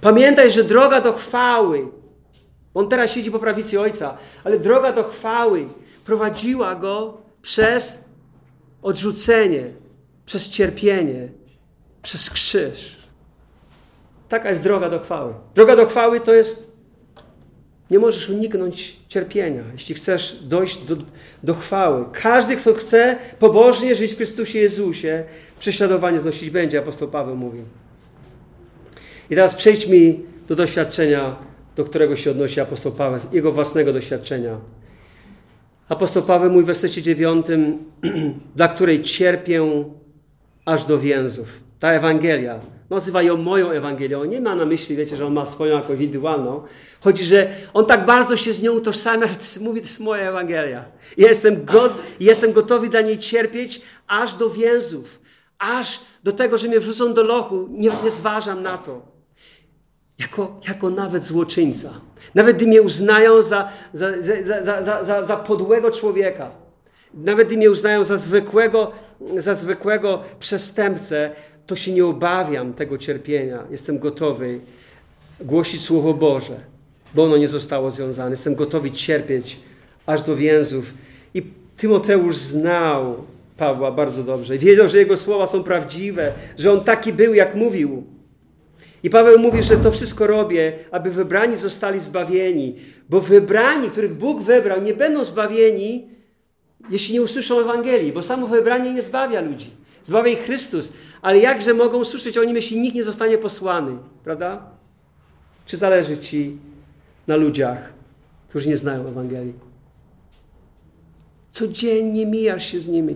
[0.02, 1.88] Pamiętaj, że droga do chwały,
[2.76, 5.66] on teraz siedzi po prawicy Ojca, ale droga do chwały
[6.06, 8.10] prowadziła Go przez
[8.82, 9.64] odrzucenie,
[10.26, 11.30] przez cierpienie,
[12.02, 12.96] przez krzyż.
[14.30, 15.34] Taka jest droga do chwały.
[15.56, 16.76] Droga do chwały to jest.
[17.92, 20.96] Nie możesz uniknąć cierpienia, jeśli chcesz dojść do,
[21.44, 22.06] do chwały.
[22.14, 25.24] Każdy, kto chce pobożnie żyć w Chrystusie Jezusie,
[25.60, 27.64] prześladowanie znosić będzie, apostoł Paweł mówił.
[29.30, 30.16] I teraz przejdźmy
[30.48, 31.36] do doświadczenia,
[31.76, 34.58] do którego się odnosi apostoł Paweł, jego własnego doświadczenia.
[35.90, 37.46] Apostoł Paweł mówi w wersecie 9,
[38.56, 39.86] dla której cierpię
[40.66, 41.60] aż do więzów.
[41.80, 42.60] Ta Ewangelia,
[42.90, 44.24] nazywa ją moją Ewangelią.
[44.24, 46.64] Nie ma na myśli, wiecie, że on ma swoją jako indywidualną.
[47.02, 50.00] Chodzi, że on tak bardzo się z nią utożsamia, że to jest, mówi, to jest
[50.00, 50.86] moja Ewangelia.
[51.18, 55.20] Jestem, go, jestem gotowy dla niej cierpieć aż do więzów.
[55.60, 57.68] Aż do tego, że mnie wrzucą do lochu.
[57.72, 59.15] Nie, nie zważam na to
[60.20, 61.94] jako, jako nawet złoczyńca.
[62.36, 64.08] Nawet gdy mnie uznają za, za,
[64.64, 66.52] za, za, za, za podłego człowieka,
[67.14, 68.92] nawet gdy mnie uznają za zwykłego,
[69.38, 71.32] za zwykłego przestępcę,
[71.68, 73.64] to się nie obawiam tego cierpienia.
[73.72, 74.60] Jestem gotowy
[75.42, 76.60] głosić Słowo Boże,
[77.14, 78.32] bo ono nie zostało związane.
[78.32, 79.60] Jestem gotowy cierpieć
[80.06, 80.94] aż do więzów.
[81.34, 81.44] I
[81.78, 83.16] Tymoteusz znał
[83.58, 88.04] Pawła bardzo dobrze wiedział, że jego słowa są prawdziwe, że on taki był, jak mówił.
[89.06, 92.76] I Paweł mówi, że to wszystko robię, aby wybrani zostali zbawieni,
[93.10, 96.08] bo wybrani, których Bóg wybrał, nie będą zbawieni,
[96.90, 99.70] jeśli nie usłyszą Ewangelii, bo samo wybranie nie zbawia ludzi.
[100.04, 100.94] Zbawia ich Chrystus.
[101.22, 103.98] Ale jakże mogą usłyszeć o nim, jeśli nikt nie zostanie posłany?
[104.24, 104.70] Prawda?
[105.66, 106.58] Czy zależy ci
[107.28, 107.94] na ludziach,
[108.50, 109.54] którzy nie znają Ewangelii?
[111.52, 113.16] Codziennie mijasz się z nimi.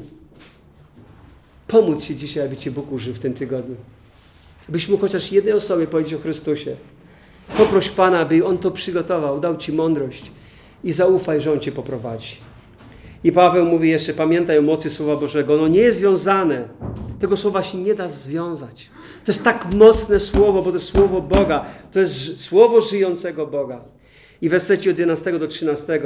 [1.67, 3.75] Pomóc się dzisiaj, aby Cię Bóg użył w tym tygodniu
[4.69, 6.75] byś mógł chociaż jednej osobie powiedzieć o Chrystusie.
[7.57, 10.31] Poproś Pana, by On to przygotował, dał Ci mądrość
[10.83, 12.37] i zaufaj, że On Cię poprowadzi.
[13.23, 15.53] I Paweł mówi jeszcze, pamiętaj o mocy Słowa Bożego.
[15.53, 16.69] Ono nie jest związane.
[17.19, 18.89] Tego słowa się nie da związać.
[19.25, 21.65] To jest tak mocne słowo, bo to jest słowo Boga.
[21.91, 23.81] To jest słowo żyjącego Boga.
[24.41, 26.01] I w wersecie od 11 do 13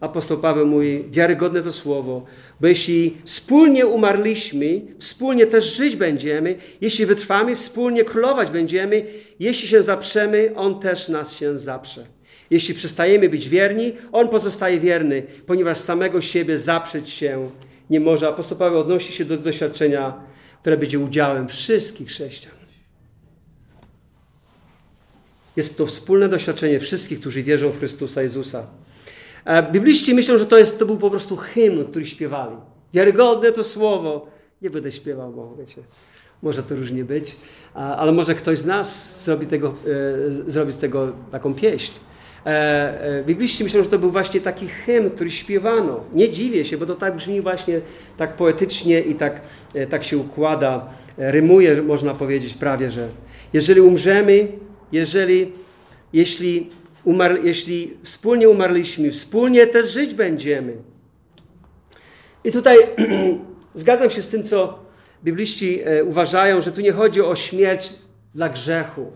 [0.00, 2.24] apostoł Paweł mówi, wiarygodne to słowo,
[2.60, 9.04] bo jeśli wspólnie umarliśmy, wspólnie też żyć będziemy, jeśli wytrwamy, wspólnie królować będziemy,
[9.40, 12.06] jeśli się zaprzemy, On też nas się zaprze.
[12.50, 17.50] Jeśli przestajemy być wierni, On pozostaje wierny, ponieważ samego siebie zaprzeć się
[17.90, 18.28] nie może.
[18.28, 20.20] Apostoł Paweł odnosi się do doświadczenia,
[20.60, 22.57] które będzie udziałem wszystkich chrześcijan.
[25.58, 28.66] Jest to wspólne doświadczenie wszystkich, którzy wierzą w Chrystusa Jezusa.
[29.44, 32.56] E, bibliści myślą, że to, jest, to był po prostu hymn, który śpiewali.
[32.94, 34.26] Wiarygodne to słowo.
[34.62, 35.82] Nie będę śpiewał, bo wiecie,
[36.42, 37.36] może to różnie być,
[37.74, 39.68] ale może ktoś z nas zrobi, tego,
[40.46, 41.92] e, zrobi z tego taką pieśń.
[42.46, 46.00] E, bibliści myślą, że to był właśnie taki hymn, który śpiewano.
[46.14, 47.80] Nie dziwię się, bo to tak brzmi właśnie
[48.16, 49.40] tak poetycznie i tak,
[49.90, 50.86] tak się układa.
[51.16, 53.08] Rymuje, można powiedzieć prawie, że
[53.52, 54.48] jeżeli umrzemy,
[54.92, 55.52] jeżeli,
[56.12, 56.70] jeśli,
[57.42, 60.76] jeśli wspólnie umarliśmy, wspólnie też żyć będziemy.
[62.44, 62.76] I tutaj
[63.74, 64.78] zgadzam się z tym, co
[65.24, 67.92] bibliści e, uważają, że tu nie chodzi o śmierć
[68.34, 69.12] dla grzechu,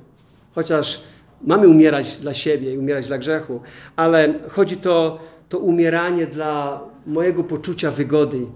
[0.54, 1.02] chociaż
[1.42, 3.60] mamy umierać dla siebie i umierać dla grzechu,
[3.96, 8.46] ale chodzi to, to umieranie dla mojego poczucia wygody,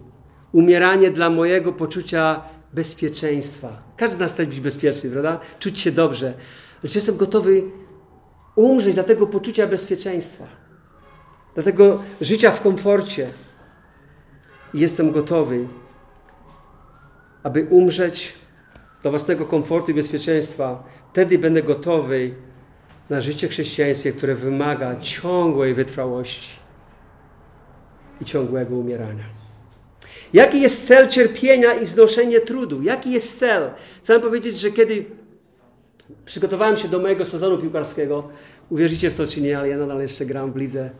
[0.52, 2.42] umieranie dla mojego poczucia
[2.72, 3.82] bezpieczeństwa.
[3.96, 5.40] Każdy z nas chce być bezpieczny, prawda?
[5.58, 6.34] Czuć się dobrze.
[6.82, 7.62] Lecz jestem gotowy
[8.56, 10.46] umrzeć dla tego poczucia bezpieczeństwa,
[11.54, 13.30] dla tego życia w komforcie.
[14.74, 15.66] I jestem gotowy,
[17.42, 18.34] aby umrzeć
[19.02, 20.84] dla własnego komfortu i bezpieczeństwa.
[21.12, 22.34] Wtedy będę gotowy
[23.10, 26.50] na życie chrześcijańskie, które wymaga ciągłej wytrwałości
[28.20, 29.24] i ciągłego umierania.
[30.32, 32.82] Jaki jest cel cierpienia i znoszenie trudu?
[32.82, 33.70] Jaki jest cel?
[34.02, 35.04] Chcę powiedzieć, że kiedy
[36.24, 38.28] przygotowałem się do mojego sezonu piłkarskiego.
[38.70, 40.90] Uwierzycie w to czy nie, ale ja nadal jeszcze gram w lidze.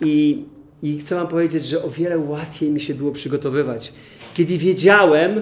[0.00, 0.44] I,
[0.82, 3.92] I chcę Wam powiedzieć, że o wiele łatwiej mi się było przygotowywać.
[4.34, 5.40] Kiedy wiedziałem,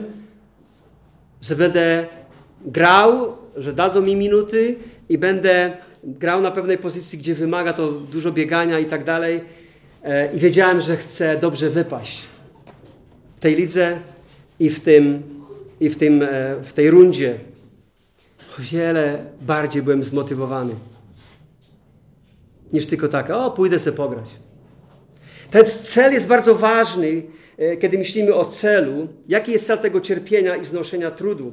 [1.43, 2.07] że będę
[2.67, 4.77] grał, że dadzą mi minuty
[5.09, 9.41] i będę grał na pewnej pozycji, gdzie wymaga to dużo biegania i tak dalej.
[10.05, 12.25] E, I wiedziałem, że chcę dobrze wypaść
[13.37, 13.99] w tej lidze
[14.59, 15.23] i w, tym,
[15.81, 17.39] i w, tym, e, w tej rundzie
[18.59, 20.75] o wiele bardziej byłem zmotywowany.
[22.73, 24.35] Niż tylko tak, o, pójdę sobie pograć.
[25.51, 27.23] Ten cel jest bardzo ważny,
[27.59, 29.09] e, kiedy myślimy o celu.
[29.29, 31.53] Jaki jest cel tego cierpienia i znoszenia trudu?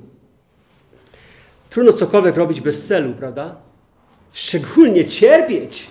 [1.70, 3.56] Trudno cokolwiek robić bez celu, prawda?
[4.34, 5.88] Szczególnie cierpieć.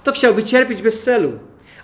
[0.00, 1.32] Kto chciałby cierpieć bez celu?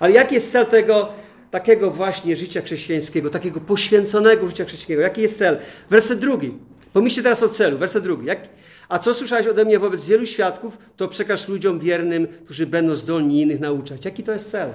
[0.01, 1.09] Ale jaki jest cel tego
[1.51, 5.03] takiego właśnie życia chrześcijańskiego, takiego poświęconego życia chrześcijańskiego?
[5.03, 5.59] Jaki jest cel?
[5.90, 6.55] Werset drugi.
[6.93, 8.26] Pomyślcie teraz o celu, werset drugi.
[8.26, 8.49] Jak,
[8.88, 13.43] a co słyszałeś ode mnie wobec wielu świadków, to przekaż ludziom wiernym, którzy będą zdolni
[13.43, 14.05] innych nauczać.
[14.05, 14.70] Jaki to jest cel?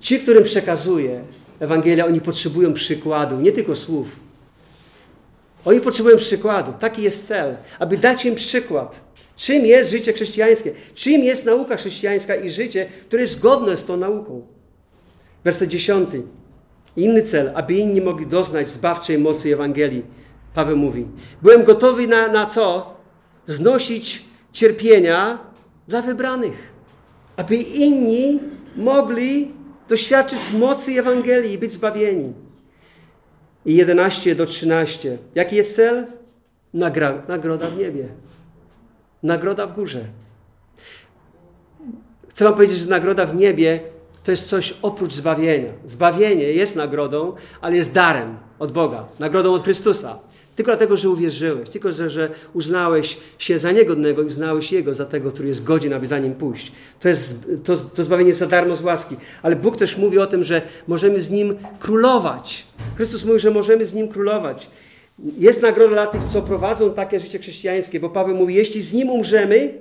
[0.00, 1.24] Ci, którym przekazuję
[1.60, 4.16] Ewangelia, oni potrzebują przykładu, nie tylko słów.
[5.64, 6.72] Oni potrzebują przykładu.
[6.80, 9.00] Taki jest cel, aby dać im przykład.
[9.36, 10.72] Czym jest życie chrześcijańskie?
[10.94, 14.46] Czym jest nauka chrześcijańska i życie, które jest zgodne z tą nauką?
[15.44, 16.22] Werset dziesiąty.
[16.98, 20.02] Inny cel, aby inni mogli doznać zbawczej mocy Ewangelii.
[20.54, 21.06] Paweł mówi:
[21.42, 22.94] Byłem gotowy na, na co?
[23.46, 25.38] Znosić cierpienia
[25.88, 26.72] dla wybranych,
[27.36, 28.40] aby inni
[28.76, 29.52] mogli
[29.88, 32.32] doświadczyć mocy Ewangelii i być zbawieni.
[33.66, 35.18] I 11 do 13.
[35.34, 36.06] Jaki jest cel?
[36.74, 38.08] Nagra nagroda w niebie.
[39.22, 40.04] Nagroda w górze.
[42.28, 43.80] Chcę Wam powiedzieć, że nagroda w niebie
[44.28, 45.72] to jest coś oprócz zbawienia.
[45.86, 50.18] Zbawienie jest nagrodą, ale jest darem od Boga, nagrodą od Chrystusa.
[50.56, 55.04] Tylko dlatego, że uwierzyłeś, tylko że, że uznałeś się za niegodnego i uznałeś Jego za
[55.04, 56.72] tego, który jest godzien, aby za Nim pójść.
[57.00, 59.16] To, jest, to, to zbawienie jest za darmo z łaski.
[59.42, 62.66] Ale Bóg też mówi o tym, że możemy z Nim królować.
[62.96, 64.70] Chrystus mówi, że możemy z Nim królować.
[65.38, 69.10] Jest nagroda dla tych, co prowadzą takie życie chrześcijańskie, bo Paweł mówi, jeśli z Nim
[69.10, 69.74] umrzemy,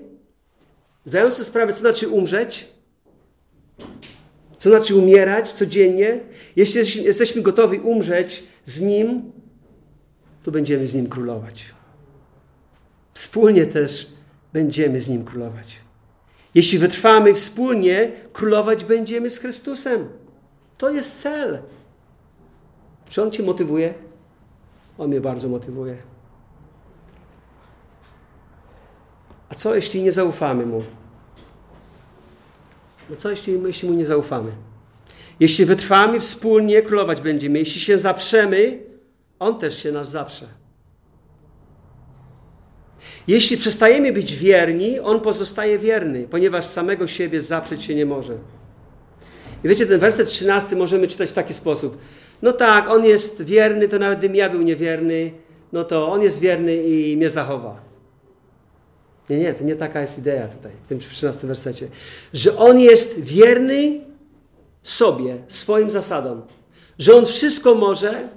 [1.05, 2.77] zdając sobie sprawę, co znaczy umrzeć,
[4.57, 6.19] co znaczy umierać codziennie?
[6.55, 9.31] Jeśli jesteśmy gotowi umrzeć z Nim,
[10.43, 11.65] to będziemy z Nim królować.
[13.13, 14.07] Wspólnie też
[14.53, 15.79] będziemy z Nim królować.
[16.55, 20.09] Jeśli wytrwamy wspólnie, królować będziemy z Chrystusem.
[20.77, 21.59] To jest cel.
[23.09, 23.93] Czy On Cię motywuje?
[24.97, 25.97] On mnie bardzo motywuje.
[29.49, 30.83] A co jeśli nie zaufamy Mu?
[33.09, 34.51] No co jeśli, jeśli Mu nie zaufamy?
[35.39, 37.59] Jeśli wytrwamy wspólnie, królować będziemy.
[37.59, 38.79] Jeśli się zaprzemy,
[39.39, 40.45] On też się nas zaprze.
[43.27, 48.37] Jeśli przestajemy być wierni, On pozostaje wierny, ponieważ samego siebie zaprzeć się nie może.
[49.63, 51.97] I wiecie, ten werset 13 możemy czytać w taki sposób.
[52.41, 55.31] No tak, On jest wierny, to nawet gdybym ja był niewierny,
[55.73, 57.86] no to On jest wierny i mnie zachowa.
[59.29, 61.87] Nie, nie, to nie taka jest idea tutaj, w tym 13 wersecie.
[62.33, 64.01] Że On jest wierny
[64.83, 66.41] sobie, swoim zasadom.
[66.99, 68.29] Że On wszystko może,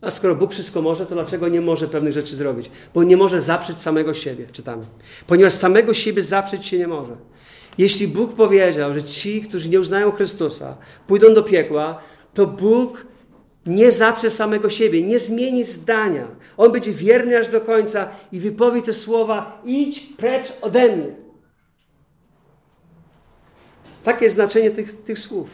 [0.00, 2.70] a skoro Bóg wszystko może, to dlaczego nie może pewnych rzeczy zrobić?
[2.94, 4.86] Bo nie może zaprzeć samego siebie, czytamy.
[5.26, 7.16] Ponieważ samego siebie zaprzeć się nie może.
[7.78, 12.00] Jeśli Bóg powiedział, że ci, którzy nie uznają Chrystusa, pójdą do piekła,
[12.34, 13.06] to Bóg
[13.68, 16.28] nie zaprze samego siebie, nie zmieni zdania.
[16.56, 21.14] On będzie wierny aż do końca i wypowie te słowa: idź precz ode mnie.
[24.04, 25.50] Takie jest znaczenie tych, tych słów.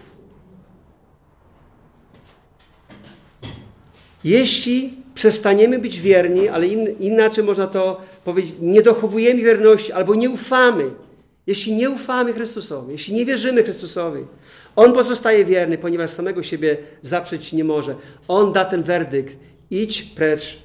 [4.24, 10.30] Jeśli przestaniemy być wierni, ale in, inaczej można to powiedzieć, nie dochowujemy wierności albo nie
[10.30, 10.90] ufamy,
[11.47, 14.26] jeśli nie ufamy Chrystusowi, jeśli nie wierzymy Chrystusowi,
[14.76, 17.95] On pozostaje wierny, ponieważ samego siebie zaprzeć nie może.
[18.28, 19.36] On da ten werdykt,
[19.70, 20.59] idź precz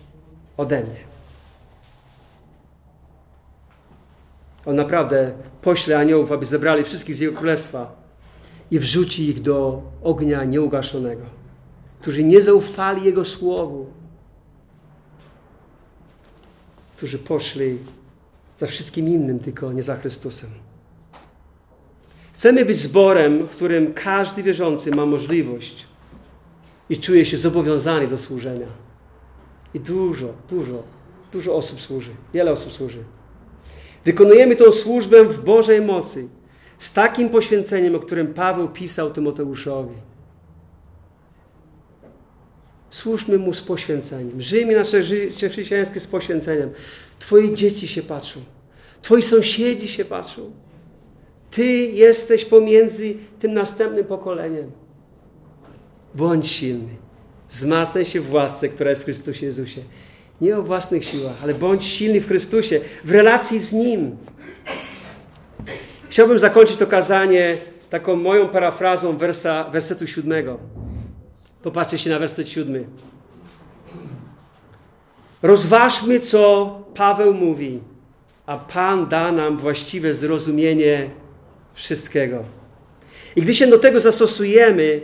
[0.58, 1.10] ode mnie.
[4.66, 7.96] On naprawdę pośle aniołów, aby zebrali wszystkich z Jego Królestwa
[8.72, 11.26] i wrzuci ich do ognia nieugaszonego,
[12.02, 13.88] którzy nie zaufali Jego Słowu,
[16.98, 17.78] którzy poszli
[18.58, 20.69] za wszystkim innym, tylko nie za Chrystusem.
[22.40, 25.88] Chcemy być zborem, w którym każdy wierzący ma możliwość
[26.90, 28.68] i czuje się zobowiązany do służenia.
[29.74, 30.84] I dużo, dużo,
[31.32, 32.12] dużo osób służy.
[32.34, 33.04] Wiele osób służy.
[34.06, 36.28] Wykonujemy tę służbę w Bożej mocy,
[36.78, 39.96] z takim poświęceniem, o którym Paweł pisał Tymoteuszowi.
[42.90, 44.42] Służmy Mu z poświęceniem.
[44.42, 46.70] Żyjmy nasze życie chrześcijańskie z poświęceniem.
[47.20, 48.40] Twoje dzieci się patrzą.
[49.02, 50.52] Twoi sąsiedzi się patrzą.
[51.52, 54.72] Ty jesteś pomiędzy tym następnym pokoleniem.
[56.16, 56.90] Bądź silny.
[57.50, 59.82] Wzmacniaj się w łasce, która jest w Chrystusie Jezusie.
[60.42, 64.18] Nie o własnych siłach, ale bądź silny w Chrystusie, w relacji z Nim.
[66.10, 67.58] Chciałbym zakończyć to kazanie
[67.90, 70.60] taką moją parafrazą wersa, wersetu siódmego.
[71.64, 72.86] Popatrzcie się na werset siódmy.
[75.42, 77.80] Rozważmy, co Paweł mówi,
[78.46, 81.10] a Pan da nam właściwe zrozumienie
[81.80, 82.44] wszystkiego.
[83.36, 85.02] I gdy się do tego zastosujemy,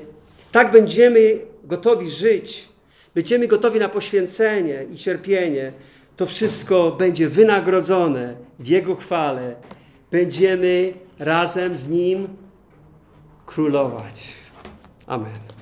[0.51, 2.69] tak będziemy gotowi żyć,
[3.15, 5.73] będziemy gotowi na poświęcenie i cierpienie,
[6.15, 9.55] to wszystko będzie wynagrodzone w Jego chwale.
[10.11, 12.27] Będziemy razem z Nim
[13.45, 14.33] królować.
[15.07, 15.54] Amen.